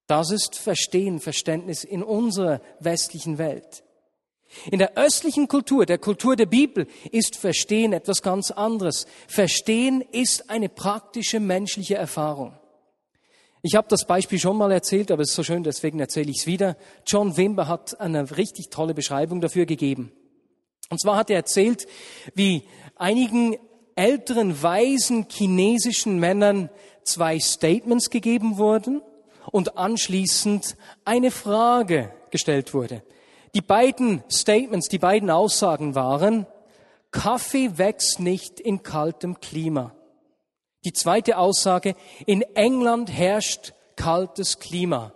Das 0.07 0.31
ist 0.31 0.57
Verstehen, 0.57 1.19
Verständnis 1.19 1.83
in 1.83 2.03
unserer 2.03 2.61
westlichen 2.79 3.37
Welt. 3.37 3.83
In 4.69 4.79
der 4.79 4.97
östlichen 4.97 5.47
Kultur, 5.47 5.85
der 5.85 5.97
Kultur 5.97 6.35
der 6.35 6.45
Bibel, 6.45 6.87
ist 7.11 7.35
Verstehen 7.35 7.93
etwas 7.93 8.21
ganz 8.21 8.51
anderes. 8.51 9.07
Verstehen 9.27 10.01
ist 10.11 10.49
eine 10.49 10.69
praktische 10.69 11.39
menschliche 11.39 11.95
Erfahrung. 11.95 12.53
Ich 13.61 13.75
habe 13.75 13.87
das 13.89 14.05
Beispiel 14.05 14.39
schon 14.39 14.57
mal 14.57 14.71
erzählt, 14.71 15.09
aber 15.09 15.23
es 15.23 15.29
ist 15.29 15.35
so 15.35 15.43
schön, 15.43 15.63
deswegen 15.63 15.99
erzähle 15.99 16.29
ich 16.29 16.39
es 16.41 16.47
wieder. 16.47 16.75
John 17.07 17.37
Wimber 17.37 17.67
hat 17.67 17.99
eine 17.99 18.35
richtig 18.35 18.69
tolle 18.69 18.93
Beschreibung 18.93 19.39
dafür 19.39 19.65
gegeben. 19.65 20.11
Und 20.89 20.99
zwar 20.99 21.15
hat 21.15 21.29
er 21.29 21.37
erzählt, 21.37 21.87
wie 22.35 22.63
einigen 22.97 23.55
älteren, 23.95 24.61
weisen 24.61 25.27
chinesischen 25.29 26.19
Männern 26.19 26.69
zwei 27.03 27.39
Statements 27.39 28.09
gegeben 28.09 28.57
wurden 28.57 29.01
und 29.51 29.77
anschließend 29.77 30.75
eine 31.05 31.31
Frage 31.31 32.13
gestellt 32.31 32.73
wurde. 32.73 33.03
Die 33.53 33.61
beiden 33.61 34.23
Statements, 34.31 34.87
die 34.89 34.99
beiden 34.99 35.29
Aussagen 35.29 35.95
waren, 35.95 36.47
Kaffee 37.11 37.77
wächst 37.77 38.19
nicht 38.19 38.59
in 38.59 38.81
kaltem 38.81 39.39
Klima. 39.39 39.95
Die 40.85 40.93
zweite 40.93 41.37
Aussage, 41.37 41.95
in 42.25 42.41
England 42.55 43.11
herrscht 43.11 43.73
kaltes 43.95 44.59
Klima. 44.59 45.13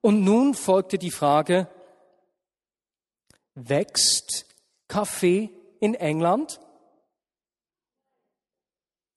Und 0.00 0.24
nun 0.24 0.54
folgte 0.54 0.98
die 0.98 1.10
Frage, 1.10 1.68
wächst 3.54 4.46
Kaffee 4.88 5.50
in 5.80 5.94
England? 5.94 6.58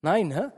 Nein, 0.02 0.32
hä? 0.32 0.52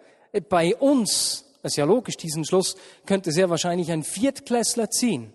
bei 0.50 0.76
uns 0.76 1.46
ist 1.64 1.78
ja 1.78 1.86
logisch, 1.86 2.18
diesen 2.18 2.46
Schluss 2.46 2.76
könnte 3.06 3.32
sehr 3.32 3.50
wahrscheinlich 3.50 3.92
ein 3.92 4.04
Viertklässler 4.04 4.90
ziehen. 4.90 5.34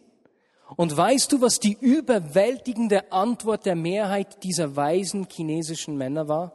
Und 0.76 0.96
weißt 0.96 1.30
du, 1.32 1.40
was 1.40 1.60
die 1.60 1.76
überwältigende 1.78 3.12
Antwort 3.12 3.66
der 3.66 3.74
Mehrheit 3.74 4.42
dieser 4.42 4.74
weisen 4.76 5.26
chinesischen 5.30 5.96
Männer 5.96 6.28
war? 6.28 6.52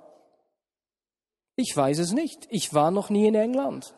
Ich 1.56 1.76
weiß 1.76 2.00
es 2.00 2.12
nicht. 2.12 2.48
Ich 2.50 2.74
war 2.74 2.92
noch 2.92 3.10
nie 3.10 3.28
in 3.28 3.36
England. 3.36 3.94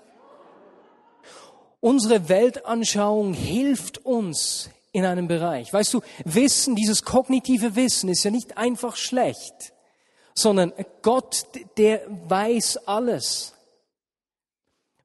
Unsere 1.81 2.27
Weltanschauung 2.27 3.33
hilft 3.33 4.05
uns 4.05 4.69
in 4.91 5.05
einem 5.05 5.27
Bereich. 5.27 5.71
Weißt 5.71 5.93
du, 5.93 6.01
Wissen, 6.25 6.75
dieses 6.75 7.03
kognitive 7.03 7.75
Wissen 7.75 8.09
ist 8.09 8.23
ja 8.23 8.31
nicht 8.31 8.57
einfach 8.57 8.95
schlecht, 8.95 9.73
sondern 10.33 10.73
Gott, 11.01 11.45
der 11.77 12.01
weiß 12.27 12.87
alles. 12.87 13.53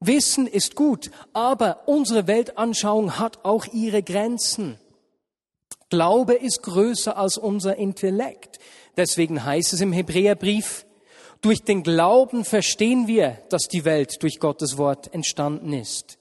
Wissen 0.06 0.46
ist 0.46 0.74
gut, 0.74 1.10
aber 1.32 1.86
unsere 1.86 2.26
Weltanschauung 2.26 3.18
hat 3.18 3.44
auch 3.44 3.66
ihre 3.72 4.02
Grenzen. 4.02 4.78
Glaube 5.90 6.34
ist 6.34 6.62
größer 6.62 7.16
als 7.16 7.38
unser 7.38 7.76
Intellekt. 7.76 8.58
Deswegen 8.96 9.44
heißt 9.44 9.72
es 9.72 9.80
im 9.80 9.92
Hebräerbrief, 9.92 10.86
durch 11.40 11.62
den 11.62 11.82
Glauben 11.82 12.44
verstehen 12.44 13.06
wir, 13.06 13.38
dass 13.50 13.68
die 13.68 13.84
Welt 13.84 14.22
durch 14.22 14.40
Gottes 14.40 14.78
Wort 14.78 15.12
entstanden 15.12 15.72
ist. 15.72 16.18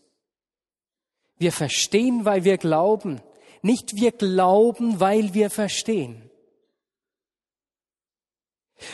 Wir 1.38 1.52
verstehen, 1.52 2.26
weil 2.26 2.44
wir 2.44 2.58
glauben, 2.58 3.22
nicht 3.62 3.96
wir 3.96 4.12
glauben, 4.12 5.00
weil 5.00 5.34
wir 5.34 5.50
verstehen. 5.50 6.30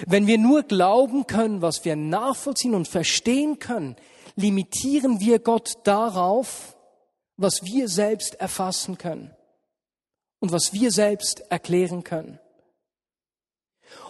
Wenn 0.06 0.28
wir 0.28 0.38
nur 0.38 0.64
glauben 0.64 1.26
können, 1.26 1.62
was 1.62 1.84
wir 1.84 1.96
nachvollziehen 1.96 2.76
und 2.76 2.88
verstehen 2.88 3.60
können, 3.60 3.96
limitieren 4.40 5.20
wir 5.20 5.40
Gott 5.40 5.78
darauf, 5.84 6.78
was 7.38 7.64
wir 7.64 7.88
selbst 7.88 8.36
erfassen 8.36 8.98
können 8.98 9.36
und 10.40 10.52
was 10.52 10.74
wir 10.74 10.92
selbst 10.92 11.42
erklären 11.50 12.04
können. 12.04 12.40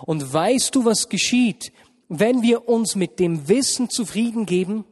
Und 0.04 0.32
weißt 0.32 0.76
du, 0.76 0.86
was 0.86 1.10
geschieht, 1.10 1.72
wenn 2.08 2.42
wir 2.42 2.68
uns 2.68 2.96
mit 2.96 3.20
dem 3.20 3.48
Wissen 3.48 3.90
zufrieden 3.90 4.46
geben, 4.46 4.86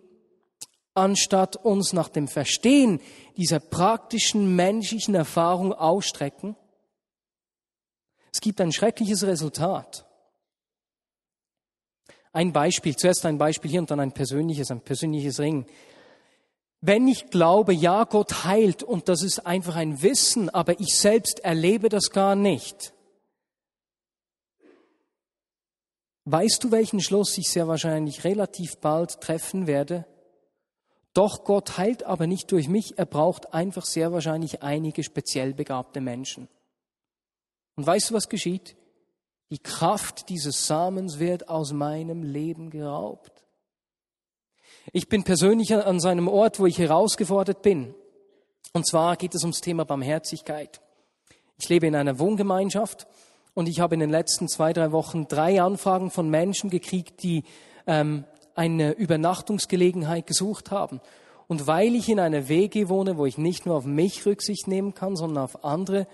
anstatt 0.94 1.56
uns 1.56 1.94
nach 1.94 2.10
dem 2.10 2.28
Verstehen 2.28 3.02
dieser 3.36 3.60
praktischen 3.60 4.56
menschlichen 4.56 5.16
Erfahrung 5.16 5.74
ausstrecken? 5.74 6.56
Es 8.32 8.42
gibt 8.42 8.62
ein 8.62 8.72
schreckliches 8.72 9.24
Resultat. 9.24 10.07
Ein 12.38 12.54
Beispiel, 12.54 12.96
zuerst 12.96 13.26
ein 13.26 13.40
Beispiel 13.40 13.72
hier 13.72 13.80
und 13.80 13.90
dann 13.90 14.00
ein 14.00 14.12
persönliches, 14.12 14.70
ein 14.70 14.82
persönliches 14.82 15.40
Ring. 15.40 15.66
Wenn 16.82 17.08
ich 17.08 17.32
glaube, 17.32 17.74
ja, 17.74 18.04
Gott 18.04 18.44
heilt 18.44 18.84
und 18.84 19.10
das 19.10 19.24
ist 19.24 19.48
einfach 19.48 19.76
ein 19.76 20.04
Wissen, 20.04 20.48
aber 20.52 20.80
ich 20.80 20.96
selbst 21.00 21.40
erlebe 21.40 21.90
das 21.90 22.12
gar 22.12 22.36
nicht. 22.36 22.94
Weißt 26.26 26.64
du, 26.64 26.70
welchen 26.70 27.02
Schluss 27.02 27.36
ich 27.40 27.50
sehr 27.50 27.68
wahrscheinlich 27.68 28.24
relativ 28.24 28.78
bald 28.78 29.20
treffen 29.20 29.66
werde? 29.66 30.06
Doch 31.16 31.44
Gott 31.44 31.80
heilt 31.80 32.04
aber 32.04 32.28
nicht 32.28 32.52
durch 32.52 32.68
mich, 32.68 33.00
er 33.00 33.08
braucht 33.08 33.52
einfach 33.52 33.84
sehr 33.84 34.12
wahrscheinlich 34.12 34.62
einige 34.62 35.02
speziell 35.02 35.56
begabte 35.56 36.02
Menschen. 36.02 36.48
Und 37.78 37.88
weißt 37.88 38.12
du, 38.12 38.14
was 38.14 38.30
geschieht? 38.30 38.76
Die 39.50 39.60
Kraft 39.60 40.30
dieses 40.30 40.68
Samens 40.68 41.20
wird 41.20 41.48
aus 41.50 41.72
meinem 41.72 42.24
Leben 42.24 42.70
geraubt. 42.70 43.32
Ich 44.92 45.08
bin 45.10 45.24
persönlich 45.24 45.74
an 45.74 46.00
seinem 46.00 46.28
Ort, 46.28 46.60
wo 46.60 46.66
ich 46.66 46.78
herausgefordert 46.78 47.62
bin. 47.62 47.94
Und 48.74 48.88
zwar 48.88 49.16
geht 49.16 49.36
es 49.36 49.44
ums 49.44 49.62
Thema 49.62 49.86
Barmherzigkeit. 49.86 50.82
Ich 51.60 51.70
lebe 51.70 51.88
in 51.88 51.96
einer 51.96 52.20
Wohngemeinschaft 52.20 53.08
und 53.54 53.68
ich 53.68 53.80
habe 53.80 53.96
in 53.96 54.00
den 54.00 54.10
letzten 54.10 54.48
zwei, 54.48 54.74
drei 54.74 54.92
Wochen 54.92 55.28
drei 55.28 55.62
Anfragen 55.62 56.12
von 56.12 56.30
Menschen 56.30 56.70
gekriegt, 56.70 57.24
die 57.24 57.44
ähm, 57.88 58.26
eine 58.56 58.92
Übernachtungsgelegenheit 58.92 60.28
gesucht 60.28 60.72
haben. 60.72 61.00
Und 61.48 61.68
weil 61.68 61.96
ich 61.96 62.10
in 62.10 62.20
einer 62.20 62.50
WG 62.50 62.90
wohne, 62.90 63.18
wo 63.18 63.26
ich 63.26 63.38
nicht 63.38 63.66
nur 63.66 63.78
auf 63.78 63.86
mich 63.86 64.26
Rücksicht 64.26 64.68
nehmen 64.68 64.94
kann, 64.94 65.16
sondern 65.16 65.44
auf 65.44 65.64
andere, 65.64 66.08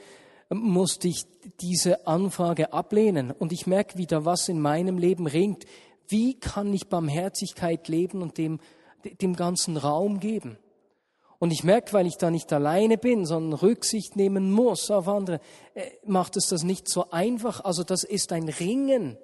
musste 0.50 1.08
ich 1.08 1.26
diese 1.62 2.08
Anfrage 2.08 2.74
ablehnen. 2.74 3.32
Und 3.32 3.52
ich 3.52 3.68
merke 3.68 3.98
wieder, 3.98 4.26
was 4.26 4.50
in 4.50 4.60
meinem 4.60 4.98
Leben 4.98 5.28
ringt. 5.28 5.66
Wie 6.08 6.40
kann 6.40 6.74
ich 6.74 6.88
Barmherzigkeit 6.90 7.88
leben 7.88 8.22
und 8.22 8.38
dem, 8.38 8.60
dem 9.22 9.36
ganzen 9.36 9.78
Raum 9.78 10.20
geben? 10.20 10.58
Und 11.40 11.52
ich 11.52 11.64
merke, 11.64 11.92
weil 11.92 12.08
ich 12.08 12.16
da 12.16 12.32
nicht 12.32 12.54
alleine 12.54 12.98
bin, 12.98 13.26
sondern 13.26 13.60
Rücksicht 13.60 14.16
nehmen 14.16 14.52
muss 14.52 14.90
auf 14.90 15.10
andere, 15.10 15.42
äh, 15.74 15.90
macht 16.06 16.38
es 16.38 16.48
das 16.48 16.64
nicht 16.64 16.88
so 16.88 17.12
einfach. 17.12 17.66
Also 17.66 17.84
das 17.84 18.06
ist 18.06 18.32
ein 18.32 18.48
Ringen. 18.48 19.18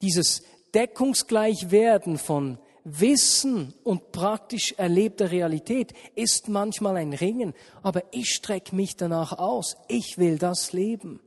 Dieses 0.00 0.42
Deckungsgleichwerden 0.74 2.18
von 2.18 2.58
Wissen 2.84 3.74
und 3.84 4.12
praktisch 4.12 4.74
erlebter 4.76 5.30
Realität 5.30 5.92
ist 6.14 6.48
manchmal 6.48 6.96
ein 6.96 7.12
Ringen, 7.12 7.54
aber 7.82 8.02
ich 8.12 8.30
strecke 8.30 8.74
mich 8.74 8.96
danach 8.96 9.38
aus. 9.38 9.76
Ich 9.88 10.18
will 10.18 10.38
das 10.38 10.72
leben. 10.72 11.20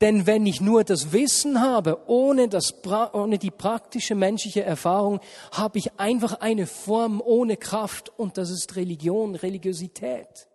Denn 0.00 0.26
wenn 0.26 0.46
ich 0.46 0.60
nur 0.60 0.84
das 0.84 1.12
Wissen 1.12 1.60
habe, 1.60 2.02
ohne, 2.06 2.48
das, 2.48 2.74
ohne 3.12 3.38
die 3.38 3.50
praktische 3.50 4.14
menschliche 4.14 4.62
Erfahrung, 4.62 5.20
habe 5.50 5.78
ich 5.78 5.98
einfach 5.98 6.40
eine 6.40 6.66
Form 6.66 7.22
ohne 7.24 7.56
Kraft 7.56 8.12
und 8.18 8.36
das 8.36 8.50
ist 8.50 8.76
Religion, 8.76 9.34
Religiosität. 9.34 10.48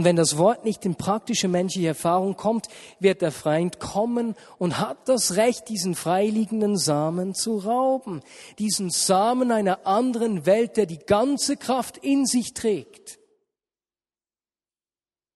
Und 0.00 0.04
wenn 0.04 0.16
das 0.16 0.38
Wort 0.38 0.64
nicht 0.64 0.86
in 0.86 0.94
praktische 0.94 1.46
menschliche 1.46 1.88
Erfahrung 1.88 2.34
kommt, 2.34 2.68
wird 3.00 3.20
der 3.20 3.30
Feind 3.30 3.80
kommen 3.80 4.34
und 4.56 4.78
hat 4.78 5.10
das 5.10 5.36
Recht, 5.36 5.68
diesen 5.68 5.94
freiliegenden 5.94 6.78
Samen 6.78 7.34
zu 7.34 7.58
rauben. 7.58 8.22
Diesen 8.58 8.88
Samen 8.88 9.52
einer 9.52 9.86
anderen 9.86 10.46
Welt, 10.46 10.78
der 10.78 10.86
die 10.86 11.00
ganze 11.00 11.58
Kraft 11.58 11.98
in 11.98 12.24
sich 12.24 12.54
trägt. 12.54 13.18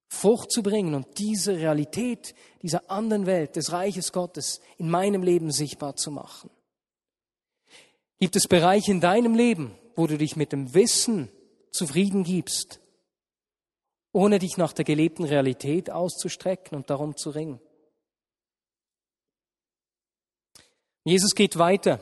Frucht 0.09 0.51
zu 0.51 0.63
bringen 0.63 0.95
und 0.95 1.19
diese 1.19 1.59
Realität 1.59 2.35
dieser 2.63 2.91
anderen 2.91 3.27
Welt, 3.27 3.57
des 3.57 3.71
Reiches 3.71 4.13
Gottes 4.13 4.63
in 4.79 4.89
meinem 4.89 5.23
Leben 5.23 5.51
sichtbar 5.51 5.97
zu 5.97 6.11
machen. 6.11 6.49
Gibt 8.19 8.35
es 8.35 8.49
Bereiche 8.49 8.93
in 8.93 9.03
deinem 9.03 9.35
Leben, 9.35 9.75
wo 9.95 10.07
du 10.07 10.17
dich 10.17 10.37
mit 10.37 10.53
dem 10.53 10.73
Wissen 10.73 11.29
zufrieden 11.71 12.25
gibst, 12.25 12.81
ohne 14.15 14.39
dich 14.39 14.57
nach 14.57 14.73
der 14.73 14.85
gelebten 14.85 15.25
Realität 15.25 15.91
auszustrecken 15.91 16.77
und 16.77 16.89
darum 16.89 17.17
zu 17.17 17.31
ringen? 17.31 17.61
Jesus 21.05 21.35
geht 21.35 21.59
weiter. 21.59 22.01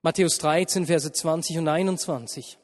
Matthäus 0.00 0.38
13, 0.38 0.86
Verse 0.86 1.12
20 1.12 1.58
und 1.58 1.68
21. 1.68 2.56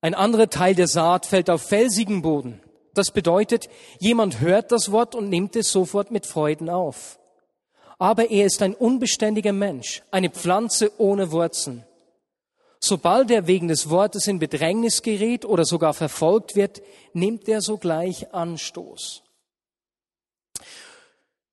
Ein 0.00 0.14
anderer 0.14 0.50
Teil 0.50 0.74
der 0.74 0.88
Saat 0.88 1.26
fällt 1.26 1.48
auf 1.48 1.62
felsigen 1.62 2.22
Boden. 2.22 2.60
Das 2.94 3.12
bedeutet, 3.12 3.68
jemand 4.00 4.40
hört 4.40 4.72
das 4.72 4.90
Wort 4.90 5.14
und 5.14 5.28
nimmt 5.28 5.54
es 5.56 5.70
sofort 5.70 6.10
mit 6.10 6.26
Freuden 6.26 6.68
auf. 6.68 7.18
Aber 7.98 8.30
er 8.30 8.46
ist 8.46 8.62
ein 8.62 8.74
unbeständiger 8.74 9.52
Mensch, 9.52 10.02
eine 10.10 10.30
Pflanze 10.30 10.90
ohne 10.98 11.30
Wurzeln. 11.30 11.84
Sobald 12.86 13.30
er 13.30 13.46
wegen 13.46 13.68
des 13.68 13.88
Wortes 13.88 14.26
in 14.26 14.38
Bedrängnis 14.38 15.00
gerät 15.00 15.46
oder 15.46 15.64
sogar 15.64 15.94
verfolgt 15.94 16.54
wird, 16.54 16.82
nimmt 17.14 17.48
er 17.48 17.62
sogleich 17.62 18.34
Anstoß. 18.34 19.22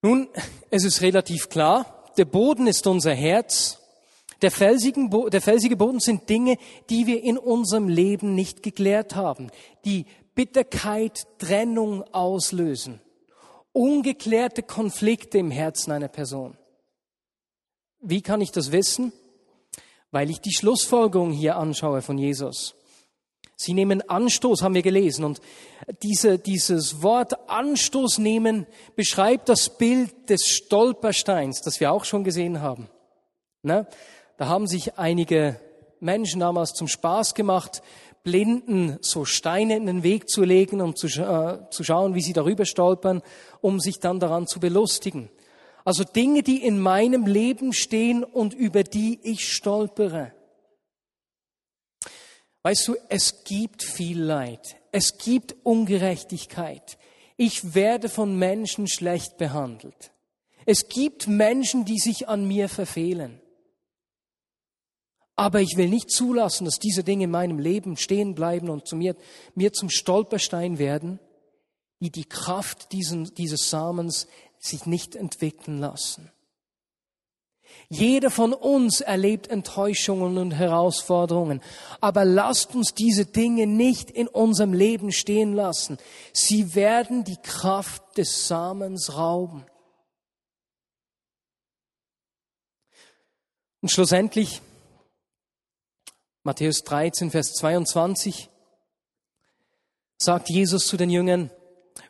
Nun, 0.02 0.28
es 0.72 0.84
ist 0.84 1.02
relativ 1.02 1.48
klar, 1.48 2.12
der 2.18 2.26
Boden 2.26 2.68
ist 2.68 2.86
unser 2.86 3.14
Herz 3.14 3.80
der, 4.42 4.52
felsigen, 4.52 5.10
der 5.30 5.40
felsige 5.40 5.78
Boden 5.78 6.02
sind 6.02 6.28
Dinge, 6.28 6.58
die 6.90 7.08
wir 7.08 7.24
in 7.24 7.38
unserem 7.38 7.88
Leben 7.88 8.36
nicht 8.36 8.62
geklärt 8.62 9.16
haben, 9.16 9.52
die 9.86 10.08
Bitterkeit, 10.36 11.28
Trennung 11.38 12.04
auslösen, 12.12 13.00
ungeklärte 13.72 14.64
Konflikte 14.64 15.38
im 15.38 15.50
Herzen 15.50 15.94
einer 15.94 16.10
Person. 16.10 16.58
Wie 18.02 18.22
kann 18.22 18.42
ich 18.42 18.52
das 18.52 18.74
wissen? 18.74 19.14
Weil 20.12 20.30
ich 20.30 20.42
die 20.42 20.54
Schlussfolgerung 20.54 21.32
hier 21.32 21.58
anschaue 21.58 22.02
von 22.02 22.18
Jesus. 22.18 22.76
Sie 23.56 23.74
nehmen 23.74 24.02
Anstoß, 24.10 24.64
haben 24.64 24.74
wir 24.74 24.82
gelesen. 24.82 25.24
Und 25.24 25.40
diese, 26.02 26.40
dieses 26.40 27.04
Wort 27.04 27.50
Anstoß 27.50 28.18
nehmen 28.18 28.66
beschreibt 28.96 29.50
das 29.50 29.78
Bild 29.78 30.30
des 30.30 30.48
Stolpersteins, 30.48 31.62
das 31.62 31.80
wir 31.80 31.92
auch 31.92 32.04
schon 32.04 32.24
gesehen 32.24 32.62
haben. 32.62 32.90
Ne? 33.62 33.88
Da 34.38 34.48
haben 34.48 34.66
sich 34.66 34.98
einige 34.98 35.60
Menschen 36.00 36.40
damals 36.40 36.74
zum 36.74 36.88
Spaß 36.88 37.36
gemacht, 37.36 37.84
Blinden 38.24 38.98
so 39.02 39.26
Steine 39.26 39.76
in 39.78 39.86
den 39.86 40.04
Weg 40.04 40.30
zu 40.30 40.44
legen, 40.44 40.82
um 40.82 40.96
zu, 40.96 41.08
äh, 41.08 41.70
zu 41.70 41.84
schauen, 41.84 42.14
wie 42.16 42.22
sie 42.22 42.34
darüber 42.34 42.66
stolpern, 42.66 43.22
um 43.62 43.80
sich 43.80 44.00
dann 44.00 44.20
daran 44.20 44.48
zu 44.48 44.60
belustigen. 44.60 45.30
Also 45.84 46.04
Dinge, 46.04 46.44
die 46.44 46.64
in 46.64 46.80
meinem 46.80 47.26
Leben 47.26 47.74
stehen 47.74 48.24
und 48.24 48.54
über 48.54 48.84
die 48.84 49.20
ich 49.24 49.52
stolpere. 49.52 50.34
Weißt 52.64 52.88
du, 52.88 52.96
es 53.10 53.44
gibt 53.44 53.84
viel 53.84 54.22
Leid. 54.22 54.78
Es 54.92 55.18
gibt 55.18 55.56
Ungerechtigkeit. 55.64 56.98
Ich 57.38 57.74
werde 57.74 58.10
von 58.10 58.38
Menschen 58.38 58.88
schlecht 58.88 59.38
behandelt. 59.38 60.12
Es 60.66 60.90
gibt 60.90 61.28
Menschen, 61.28 61.86
die 61.86 61.98
sich 61.98 62.28
an 62.28 62.48
mir 62.48 62.70
verfehlen. 62.70 63.42
Aber 65.36 65.62
ich 65.62 65.76
will 65.76 65.90
nicht 65.90 66.12
zulassen, 66.12 66.66
dass 66.66 66.78
diese 66.78 67.04
Dinge 67.04 67.24
in 67.24 67.32
meinem 67.32 67.58
Leben 67.58 67.98
stehen 67.98 68.36
bleiben 68.36 68.70
und 68.70 68.88
zu 68.88 68.96
mir, 68.96 69.16
mir 69.56 69.74
zum 69.74 69.90
Stolperstein 69.90 70.78
werden, 70.78 71.20
die 72.00 72.12
die 72.12 72.26
Kraft 72.26 72.92
diesen, 72.92 73.34
dieses 73.34 73.70
Samens 73.72 74.28
sich 74.62 74.86
nicht 74.86 75.16
entwickeln 75.16 75.80
lassen. 75.80 76.32
Jeder 77.90 78.32
von 78.32 78.54
uns 78.54 79.02
erlebt 79.02 79.48
Enttäuschungen 79.48 80.38
und 80.38 80.52
Herausforderungen. 80.52 81.62
Aber 82.00 82.24
lasst 82.24 82.76
uns 82.76 82.94
diese 82.94 83.26
Dinge 83.26 83.68
nicht 83.68 84.10
in 84.10 84.28
unserem 84.28 84.74
Leben 84.74 85.12
stehen 85.12 85.54
lassen. 85.54 85.98
Sie 86.32 86.76
werden 86.76 87.24
die 87.24 87.38
Kraft 87.38 88.18
des 88.18 88.48
Samens 88.48 89.18
rauben. 89.18 89.66
Und 93.82 93.90
schlussendlich 93.90 94.62
Matthäus 96.44 96.84
13, 96.84 97.32
Vers 97.32 97.54
22 97.54 98.50
sagt 100.18 100.50
Jesus 100.50 100.88
zu 100.88 100.98
den 100.98 101.10
Jüngern, 101.10 101.52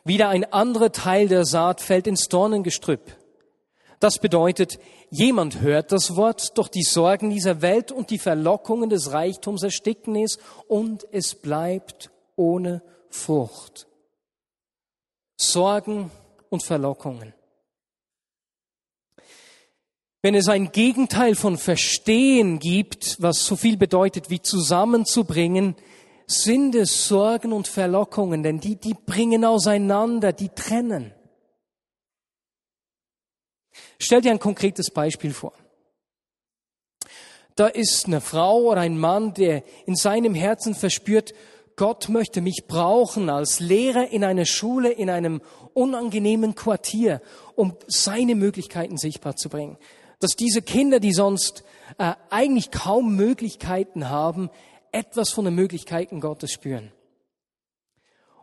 wieder 0.04 0.28
ein 0.28 0.44
anderer 0.52 0.92
Teil 0.92 1.28
der 1.28 1.44
Saat 1.44 1.80
fällt 1.80 2.06
ins 2.06 2.28
Dornengestrüpp. 2.28 3.16
Das 4.00 4.18
bedeutet, 4.18 4.80
jemand 5.10 5.60
hört 5.60 5.92
das 5.92 6.16
Wort, 6.16 6.58
doch 6.58 6.66
die 6.66 6.82
Sorgen 6.82 7.30
dieser 7.30 7.62
Welt 7.62 7.92
und 7.92 8.10
die 8.10 8.18
Verlockungen 8.18 8.90
des 8.90 9.12
Reichtums 9.12 9.62
ersticken 9.62 10.16
es 10.16 10.38
und 10.66 11.06
es 11.12 11.36
bleibt 11.36 12.10
ohne 12.34 12.82
Frucht. 13.10 13.86
Sorgen 15.36 16.10
und 16.50 16.64
Verlockungen. 16.64 17.32
Wenn 20.20 20.34
es 20.34 20.48
ein 20.48 20.72
Gegenteil 20.72 21.34
von 21.34 21.58
Verstehen 21.58 22.58
gibt, 22.58 23.16
was 23.20 23.44
so 23.44 23.56
viel 23.56 23.76
bedeutet 23.76 24.30
wie 24.30 24.40
zusammenzubringen, 24.40 25.76
sind 26.26 26.74
es 26.74 27.06
Sorgen 27.08 27.52
und 27.52 27.68
Verlockungen, 27.68 28.42
denn 28.42 28.60
die, 28.60 28.76
die 28.76 28.94
bringen 28.94 29.44
auseinander, 29.44 30.32
die 30.32 30.48
trennen. 30.48 31.12
Stell 33.98 34.20
dir 34.20 34.30
ein 34.30 34.38
konkretes 34.38 34.90
Beispiel 34.90 35.32
vor. 35.32 35.52
Da 37.54 37.66
ist 37.66 38.06
eine 38.06 38.20
Frau 38.20 38.62
oder 38.62 38.80
ein 38.80 38.98
Mann, 38.98 39.34
der 39.34 39.62
in 39.86 39.94
seinem 39.94 40.34
Herzen 40.34 40.74
verspürt, 40.74 41.34
Gott 41.76 42.08
möchte 42.08 42.40
mich 42.40 42.64
brauchen 42.66 43.30
als 43.30 43.60
Lehrer 43.60 44.08
in 44.08 44.24
einer 44.24 44.44
Schule, 44.44 44.90
in 44.90 45.10
einem 45.10 45.40
unangenehmen 45.74 46.54
Quartier, 46.54 47.22
um 47.54 47.76
seine 47.86 48.34
Möglichkeiten 48.34 48.98
sichtbar 48.98 49.36
zu 49.36 49.48
bringen 49.48 49.78
dass 50.22 50.36
diese 50.36 50.62
Kinder, 50.62 51.00
die 51.00 51.12
sonst 51.12 51.64
äh, 51.98 52.12
eigentlich 52.30 52.70
kaum 52.70 53.16
Möglichkeiten 53.16 54.08
haben, 54.08 54.50
etwas 54.92 55.30
von 55.30 55.44
den 55.44 55.54
Möglichkeiten 55.54 56.20
Gottes 56.20 56.52
spüren. 56.52 56.92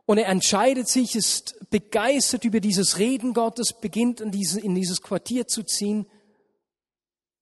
Und 0.05 0.17
er 0.17 0.27
entscheidet 0.27 0.87
sich, 0.87 1.15
ist 1.15 1.69
begeistert 1.69 2.43
über 2.43 2.59
dieses 2.59 2.97
Reden 2.97 3.33
Gottes, 3.35 3.73
beginnt 3.73 4.21
in, 4.21 4.31
diese, 4.31 4.59
in 4.59 4.73
dieses 4.73 5.03
Quartier 5.03 5.47
zu 5.47 5.61
ziehen. 5.61 6.07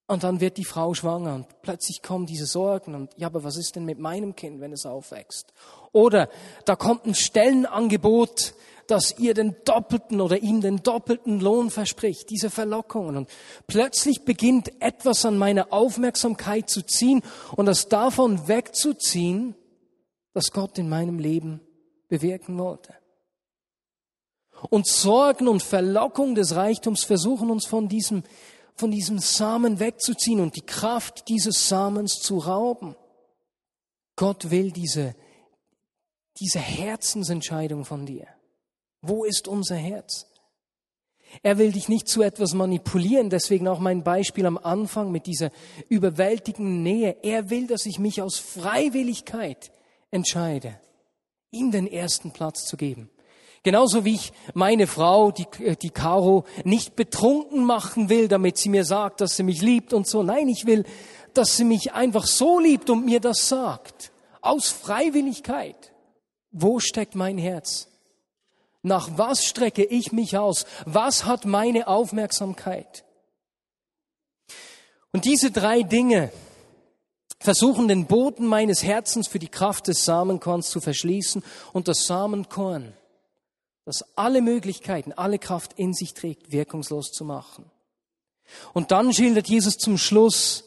Und 0.06 0.24
dann 0.24 0.41
wird 0.41 0.58
die 0.58 0.65
Frau 0.65 0.93
schwanger 0.93 1.36
und 1.36 1.62
plötzlich 1.62 2.02
kommen 2.02 2.26
diese 2.26 2.46
Sorgen 2.46 2.96
und 2.96 3.13
ja, 3.17 3.28
aber 3.28 3.43
was 3.43 3.58
ist 3.58 3.76
denn 3.76 3.86
mit 3.86 4.00
meinem 4.00 4.36
Kind, 4.36 4.62
wenn 4.62 4.72
es 4.72 4.86
aufwächst? 4.86 5.54
Oder 5.91 6.30
da 6.65 6.76
kommt 6.76 7.06
ein 7.06 7.15
Stellenangebot, 7.15 8.54
das 8.88 9.19
ihr 9.19 9.34
den 9.34 9.56
doppelten 9.65 10.21
oder 10.21 10.41
ihm 10.41 10.62
den 10.62 10.82
doppelten 10.82 11.39
Lohn 11.39 11.69
verspricht, 11.69 12.30
diese 12.30 12.50
Verlockungen. 12.50 13.17
Und 13.17 13.30
plötzlich 13.67 14.23
beginnt 14.23 14.71
etwas 14.82 15.26
an 15.26 15.38
meiner 15.38 15.71
Aufmerksamkeit 15.71 16.69
zu 16.69 16.82
ziehen 16.82 17.21
und 17.56 17.65
das 17.65 17.89
davon 17.89 18.47
wegzuziehen, 18.47 19.56
was 20.34 20.52
Gott 20.52 20.78
in 20.78 20.89
meinem 20.89 21.19
Leben 21.19 21.62
bewirken 22.08 22.58
wollte. 22.58 22.93
Und 24.69 24.88
Sorgen 24.88 25.47
und 25.47 25.62
Verlockung 25.62 26.34
des 26.34 26.56
Reichtums 26.56 27.04
versuchen 27.04 27.52
uns 27.52 27.65
von 27.67 27.88
diesem, 27.88 28.23
von 28.76 28.89
diesem 28.91 29.19
Samen 29.19 29.80
wegzuziehen 29.80 30.39
und 30.39 30.56
die 30.56 30.65
Kraft 30.65 31.28
dieses 31.28 31.67
Samens 31.67 32.19
zu 32.21 32.39
rauben. 32.39 32.95
Gott 34.15 34.50
will 34.50 34.71
diese, 34.71 35.15
diese 36.39 36.60
Herzensentscheidung 36.60 37.86
von 37.86 38.06
dir. 38.06 38.28
Wo 39.01 39.23
ist 39.23 39.47
unser 39.47 39.75
Herz? 39.75 40.27
Er 41.43 41.57
will 41.57 41.71
dich 41.71 41.89
nicht 41.89 42.07
zu 42.07 42.21
etwas 42.21 42.53
manipulieren, 42.53 43.29
deswegen 43.29 43.67
auch 43.67 43.79
mein 43.79 44.03
Beispiel 44.03 44.45
am 44.45 44.57
Anfang 44.57 45.12
mit 45.12 45.25
dieser 45.25 45.51
überwältigenden 45.89 46.83
Nähe. 46.83 47.17
Er 47.21 47.49
will, 47.49 47.67
dass 47.67 47.86
ich 47.86 47.99
mich 47.99 48.21
aus 48.21 48.38
Freiwilligkeit 48.38 49.71
entscheide, 50.10 50.79
ihm 51.51 51.71
den 51.71 51.88
ersten 51.88 52.31
Platz 52.31 52.65
zu 52.65 52.77
geben. 52.77 53.10
Genauso 53.63 54.05
wie 54.05 54.15
ich 54.15 54.31
meine 54.53 54.88
Frau, 54.88 55.31
die, 55.31 55.45
äh, 55.62 55.75
die 55.75 55.89
Caro, 55.89 56.45
nicht 56.63 56.95
betrunken 56.95 57.65
machen 57.65 58.07
will, 58.07 58.29
damit 58.29 58.57
sie 58.57 58.69
mir 58.69 58.86
sagt, 58.86 59.19
dass 59.19 59.36
sie 59.36 59.43
mich 59.43 59.62
liebt 59.62 59.93
und 59.93 60.07
so. 60.07 60.23
Nein, 60.23 60.47
ich 60.47 60.65
will, 60.65 60.86
dass 61.33 61.57
sie 61.57 61.65
mich 61.65 61.91
einfach 61.91 62.25
so 62.25 62.60
liebt 62.60 62.89
und 62.89 63.05
mir 63.05 63.19
das 63.19 63.49
sagt. 63.49 64.12
Aus 64.41 64.69
Freiwilligkeit. 64.69 65.91
Wo 66.51 66.79
steckt 66.79 67.15
mein 67.15 67.38
Herz? 67.38 67.89
Nach 68.88 69.10
was 69.17 69.45
strecke 69.45 69.84
ich 69.84 70.13
mich 70.13 70.38
aus? 70.38 70.65
Was 70.86 71.26
hat 71.26 71.43
meine 71.45 71.88
Aufmerksamkeit? 71.88 73.04
Und 75.12 75.26
diese 75.26 75.52
drei 75.52 75.84
Dinge 75.84 76.32
versuchen 77.39 77.89
den 77.89 78.08
Boden 78.08 78.45
meines 78.45 78.84
Herzens 78.84 79.28
für 79.28 79.39
die 79.39 79.50
Kraft 79.50 79.88
des 79.88 80.06
Samenkorns 80.06 80.69
zu 80.69 80.80
verschließen 80.80 81.43
und 81.73 81.89
das 81.89 82.06
Samenkorn, 82.06 82.93
das 83.84 84.06
alle 84.15 84.41
Möglichkeiten, 84.41 85.12
alle 85.12 85.38
Kraft 85.38 85.73
in 85.73 85.93
sich 85.93 86.13
trägt, 86.13 86.52
wirkungslos 86.52 87.12
zu 87.12 87.26
machen. 87.26 87.69
Und 88.73 88.91
dann 88.91 89.12
schildert 89.12 89.50
Jesus 89.50 89.78
zum 89.78 89.97
Schluss 89.97 90.63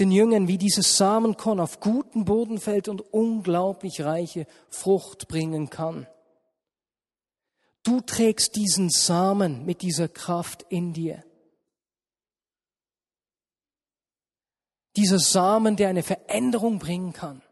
den 0.00 0.10
Jüngern, 0.10 0.48
wie 0.48 0.58
dieses 0.58 0.96
Samenkorn 0.96 1.60
auf 1.60 1.78
guten 1.78 2.24
Boden 2.24 2.58
fällt 2.58 2.88
und 2.88 3.00
unglaublich 3.12 4.02
reiche 4.02 4.48
Frucht 4.70 5.28
bringen 5.28 5.70
kann. 5.70 6.08
Du 7.84 8.00
trägst 8.00 8.56
diesen 8.56 8.88
Samen 8.88 9.66
mit 9.66 9.82
dieser 9.82 10.08
Kraft 10.08 10.64
in 10.70 10.94
dir. 10.94 11.22
Dieser 14.96 15.18
Samen, 15.18 15.76
der 15.76 15.90
eine 15.90 16.02
Veränderung 16.02 16.78
bringen 16.78 17.12
kann, 17.12 17.42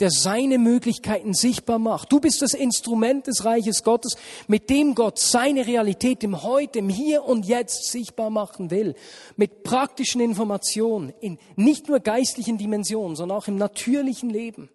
der 0.00 0.10
seine 0.10 0.58
Möglichkeiten 0.58 1.32
sichtbar 1.32 1.78
macht. 1.78 2.12
Du 2.12 2.20
bist 2.20 2.42
das 2.42 2.52
Instrument 2.52 3.26
des 3.26 3.46
Reiches 3.46 3.84
Gottes, 3.84 4.16
mit 4.48 4.68
dem 4.68 4.94
Gott 4.94 5.18
seine 5.18 5.66
Realität 5.66 6.22
im 6.24 6.42
Heute, 6.42 6.80
im 6.80 6.90
Hier 6.90 7.24
und 7.24 7.46
Jetzt 7.46 7.90
sichtbar 7.90 8.28
machen 8.28 8.70
will. 8.70 8.94
Mit 9.36 9.62
praktischen 9.62 10.20
Informationen 10.20 11.14
in 11.20 11.38
nicht 11.56 11.88
nur 11.88 12.00
geistlichen 12.00 12.58
Dimensionen, 12.58 13.16
sondern 13.16 13.38
auch 13.38 13.48
im 13.48 13.56
natürlichen 13.56 14.28
Leben. 14.28 14.68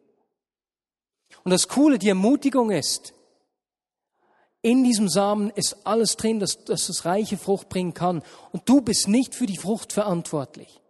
Und 1.44 1.52
das 1.52 1.68
Coole, 1.68 2.00
die 2.00 2.10
Ermutigung 2.10 2.72
ist, 2.72 3.14
in 4.62 4.84
diesem 4.84 5.08
Samen 5.08 5.50
ist 5.52 5.86
alles 5.86 6.18
drin, 6.18 6.40
dass, 6.40 6.64
dass 6.66 6.90
es 6.90 7.06
reiche 7.06 7.38
Frucht 7.38 7.70
bringen 7.70 7.94
kann. 7.94 8.24
Und 8.52 8.68
du 8.68 8.82
bist 8.82 9.08
nicht 9.08 9.34
für 9.36 9.46
die 9.46 9.58
Frucht 9.58 9.94
verantwortlich. 9.94 10.82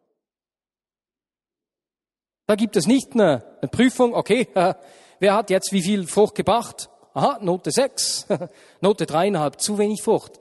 Da 2.47 2.55
gibt 2.55 2.75
es 2.75 2.87
nicht 2.87 3.13
eine, 3.13 3.43
eine 3.61 3.69
Prüfung, 3.69 4.15
okay, 4.15 4.47
äh, 4.55 4.73
wer 5.19 5.35
hat 5.35 5.51
jetzt 5.51 5.71
wie 5.71 5.83
viel 5.83 6.07
Frucht 6.07 6.33
gebracht? 6.33 6.89
Aha, 7.13 7.37
Note 7.41 7.69
6, 7.69 8.25
Note 8.81 9.05
dreieinhalb, 9.05 9.61
zu 9.61 9.77
wenig 9.77 10.01
Frucht. 10.01 10.39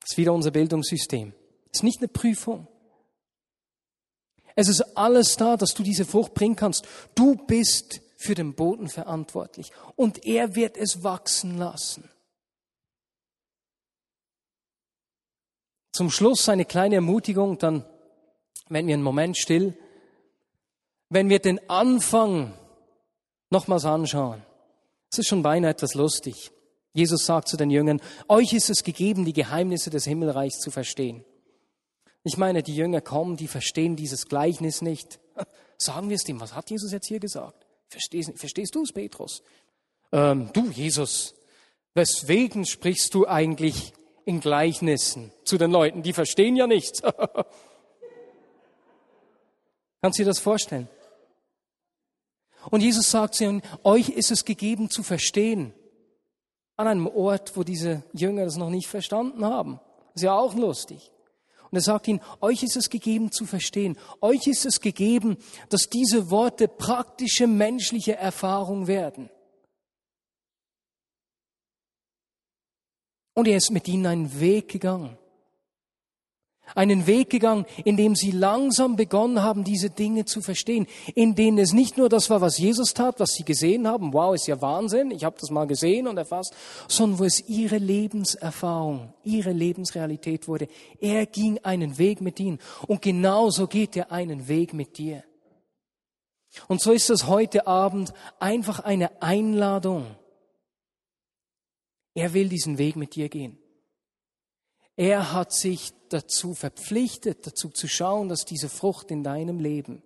Das 0.00 0.12
ist 0.12 0.16
wieder 0.16 0.32
unser 0.32 0.50
Bildungssystem. 0.50 1.34
Das 1.70 1.80
ist 1.80 1.82
nicht 1.82 1.98
eine 2.00 2.08
Prüfung. 2.08 2.66
Es 4.54 4.68
ist 4.68 4.96
alles 4.96 5.36
da, 5.36 5.56
dass 5.56 5.74
du 5.74 5.82
diese 5.82 6.06
Frucht 6.06 6.34
bringen 6.34 6.56
kannst. 6.56 6.88
Du 7.14 7.36
bist 7.36 8.00
für 8.16 8.34
den 8.34 8.54
Boden 8.54 8.88
verantwortlich 8.88 9.70
und 9.96 10.24
er 10.24 10.56
wird 10.56 10.76
es 10.76 11.04
wachsen 11.04 11.58
lassen. 11.58 12.08
Zum 15.98 16.12
Schluss 16.12 16.48
eine 16.48 16.64
kleine 16.64 16.94
Ermutigung, 16.94 17.58
dann 17.58 17.84
werden 18.68 18.86
wir 18.86 18.94
einen 18.94 19.02
Moment 19.02 19.36
still. 19.36 19.76
Wenn 21.08 21.28
wir 21.28 21.40
den 21.40 21.58
Anfang 21.68 22.54
nochmals 23.50 23.84
anschauen, 23.84 24.40
es 25.10 25.18
ist 25.18 25.26
schon 25.26 25.42
beinahe 25.42 25.72
etwas 25.72 25.94
lustig. 25.94 26.52
Jesus 26.92 27.26
sagt 27.26 27.48
zu 27.48 27.56
den 27.56 27.70
Jüngern, 27.70 28.00
euch 28.28 28.52
ist 28.52 28.70
es 28.70 28.84
gegeben, 28.84 29.24
die 29.24 29.32
Geheimnisse 29.32 29.90
des 29.90 30.04
Himmelreichs 30.04 30.60
zu 30.60 30.70
verstehen. 30.70 31.24
Ich 32.22 32.36
meine, 32.36 32.62
die 32.62 32.76
Jünger 32.76 33.00
kommen, 33.00 33.36
die 33.36 33.48
verstehen 33.48 33.96
dieses 33.96 34.28
Gleichnis 34.28 34.82
nicht. 34.82 35.18
Sagen 35.78 36.10
wir 36.10 36.14
es 36.14 36.22
dem, 36.22 36.40
was 36.40 36.54
hat 36.54 36.70
Jesus 36.70 36.92
jetzt 36.92 37.08
hier 37.08 37.18
gesagt? 37.18 37.66
Verstehst, 37.88 38.30
verstehst 38.36 38.72
du 38.76 38.84
es, 38.84 38.92
Petrus? 38.92 39.42
Ähm, 40.12 40.50
du, 40.52 40.70
Jesus, 40.70 41.34
weswegen 41.94 42.66
sprichst 42.66 43.12
du 43.14 43.26
eigentlich 43.26 43.94
in 44.28 44.40
Gleichnissen 44.40 45.32
zu 45.42 45.56
den 45.56 45.70
Leuten, 45.70 46.02
die 46.02 46.12
verstehen 46.12 46.54
ja 46.54 46.66
nichts. 46.66 47.00
Kannst 50.02 50.18
du 50.18 50.22
dir 50.22 50.28
das 50.28 50.38
vorstellen? 50.38 50.86
Und 52.70 52.82
Jesus 52.82 53.10
sagt 53.10 53.36
zu 53.36 53.44
ihnen, 53.44 53.62
euch 53.84 54.10
ist 54.10 54.30
es 54.30 54.44
gegeben 54.44 54.90
zu 54.90 55.02
verstehen. 55.02 55.72
An 56.76 56.88
einem 56.88 57.06
Ort, 57.06 57.56
wo 57.56 57.62
diese 57.62 58.02
Jünger 58.12 58.44
das 58.44 58.56
noch 58.56 58.68
nicht 58.68 58.86
verstanden 58.86 59.46
haben. 59.46 59.80
Das 60.08 60.16
ist 60.16 60.24
ja 60.24 60.38
auch 60.38 60.54
lustig. 60.54 61.10
Und 61.70 61.78
er 61.78 61.82
sagt 61.82 62.06
ihnen, 62.06 62.20
euch 62.42 62.62
ist 62.62 62.76
es 62.76 62.90
gegeben 62.90 63.32
zu 63.32 63.46
verstehen. 63.46 63.96
Euch 64.20 64.46
ist 64.46 64.66
es 64.66 64.82
gegeben, 64.82 65.38
dass 65.70 65.88
diese 65.88 66.30
Worte 66.30 66.68
praktische 66.68 67.46
menschliche 67.46 68.16
Erfahrung 68.16 68.88
werden. 68.88 69.30
Und 73.38 73.46
er 73.46 73.56
ist 73.56 73.70
mit 73.70 73.86
ihnen 73.86 74.04
einen 74.04 74.40
Weg 74.40 74.66
gegangen. 74.66 75.16
Einen 76.74 77.06
Weg 77.06 77.30
gegangen, 77.30 77.66
in 77.84 77.96
dem 77.96 78.16
sie 78.16 78.32
langsam 78.32 78.96
begonnen 78.96 79.44
haben, 79.44 79.62
diese 79.62 79.90
Dinge 79.90 80.24
zu 80.24 80.40
verstehen, 80.40 80.88
in 81.14 81.36
denen 81.36 81.58
es 81.58 81.72
nicht 81.72 81.96
nur 81.96 82.08
das 82.08 82.30
war, 82.30 82.40
was 82.40 82.58
Jesus 82.58 82.94
tat, 82.94 83.20
was 83.20 83.34
sie 83.34 83.44
gesehen 83.44 83.86
haben, 83.86 84.12
wow, 84.12 84.34
ist 84.34 84.48
ja 84.48 84.60
Wahnsinn, 84.60 85.12
ich 85.12 85.22
habe 85.22 85.36
das 85.38 85.50
mal 85.50 85.68
gesehen 85.68 86.08
und 86.08 86.16
erfasst, 86.16 86.52
sondern 86.88 87.20
wo 87.20 87.24
es 87.26 87.48
ihre 87.48 87.78
Lebenserfahrung, 87.78 89.14
ihre 89.22 89.52
Lebensrealität 89.52 90.48
wurde. 90.48 90.66
Er 91.00 91.24
ging 91.24 91.60
einen 91.62 91.96
Weg 91.96 92.20
mit 92.20 92.40
ihnen 92.40 92.58
und 92.88 93.02
genauso 93.02 93.68
geht 93.68 93.94
er 93.94 94.10
einen 94.10 94.48
Weg 94.48 94.74
mit 94.74 94.98
dir. 94.98 95.22
Und 96.66 96.80
so 96.80 96.90
ist 96.90 97.08
es 97.08 97.28
heute 97.28 97.68
Abend 97.68 98.12
einfach 98.40 98.80
eine 98.80 99.22
Einladung, 99.22 100.06
er 102.14 102.32
will 102.34 102.48
diesen 102.48 102.78
Weg 102.78 102.96
mit 102.96 103.14
dir 103.14 103.28
gehen. 103.28 103.58
Er 104.96 105.32
hat 105.32 105.52
sich 105.52 105.92
dazu 106.08 106.54
verpflichtet, 106.54 107.46
dazu 107.46 107.68
zu 107.68 107.86
schauen, 107.86 108.28
dass 108.28 108.44
diese 108.44 108.68
Frucht 108.68 109.10
in 109.10 109.22
deinem 109.22 109.60
Leben 109.60 110.02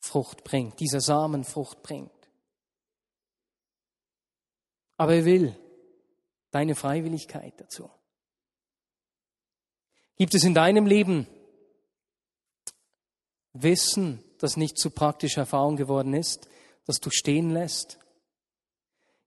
Frucht 0.00 0.44
bringt, 0.44 0.80
dieser 0.80 1.00
Samen 1.00 1.44
Frucht 1.44 1.82
bringt. 1.82 2.10
Aber 4.96 5.14
er 5.14 5.24
will 5.24 5.56
deine 6.50 6.74
Freiwilligkeit 6.74 7.54
dazu. 7.58 7.90
Gibt 10.16 10.34
es 10.34 10.44
in 10.44 10.54
deinem 10.54 10.86
Leben 10.86 11.26
Wissen, 13.52 14.22
das 14.38 14.56
nicht 14.56 14.78
zu 14.78 14.90
praktischer 14.90 15.42
Erfahrung 15.42 15.76
geworden 15.76 16.14
ist, 16.14 16.48
das 16.84 17.00
du 17.00 17.10
stehen 17.10 17.50
lässt? 17.50 17.98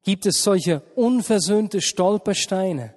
Gibt 0.07 0.25
es 0.25 0.41
solche 0.41 0.79
unversöhnte 0.95 1.81
Stolpersteine 1.81 2.95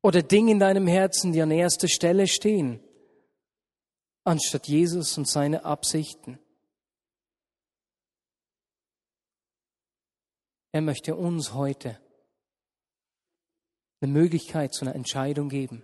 oder 0.00 0.22
Dinge 0.22 0.52
in 0.52 0.60
deinem 0.60 0.86
Herzen, 0.86 1.32
die 1.32 1.42
an 1.42 1.50
erster 1.50 1.88
Stelle 1.88 2.28
stehen, 2.28 2.78
anstatt 4.22 4.68
Jesus 4.68 5.18
und 5.18 5.28
seine 5.28 5.64
Absichten? 5.64 6.38
Er 10.70 10.82
möchte 10.82 11.16
uns 11.16 11.52
heute 11.52 11.98
eine 14.00 14.12
Möglichkeit 14.12 14.72
zu 14.72 14.84
einer 14.84 14.94
Entscheidung 14.94 15.48
geben. 15.48 15.82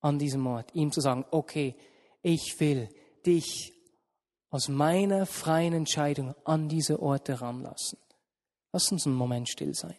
an 0.00 0.18
diesem 0.18 0.44
Ort, 0.44 0.74
ihm 0.74 0.90
zu 0.90 1.00
sagen, 1.00 1.24
okay, 1.30 1.76
ich 2.22 2.58
will 2.58 2.88
dich 3.24 3.72
aus 4.50 4.66
meiner 4.66 5.24
freien 5.24 5.72
Entscheidung 5.72 6.34
an 6.44 6.68
diese 6.68 7.00
Orte 7.00 7.40
ranlassen. 7.40 7.98
Lass 8.76 8.92
uns 8.92 9.06
einen 9.06 9.16
Moment 9.16 9.48
still 9.48 9.72
sein. 9.72 9.94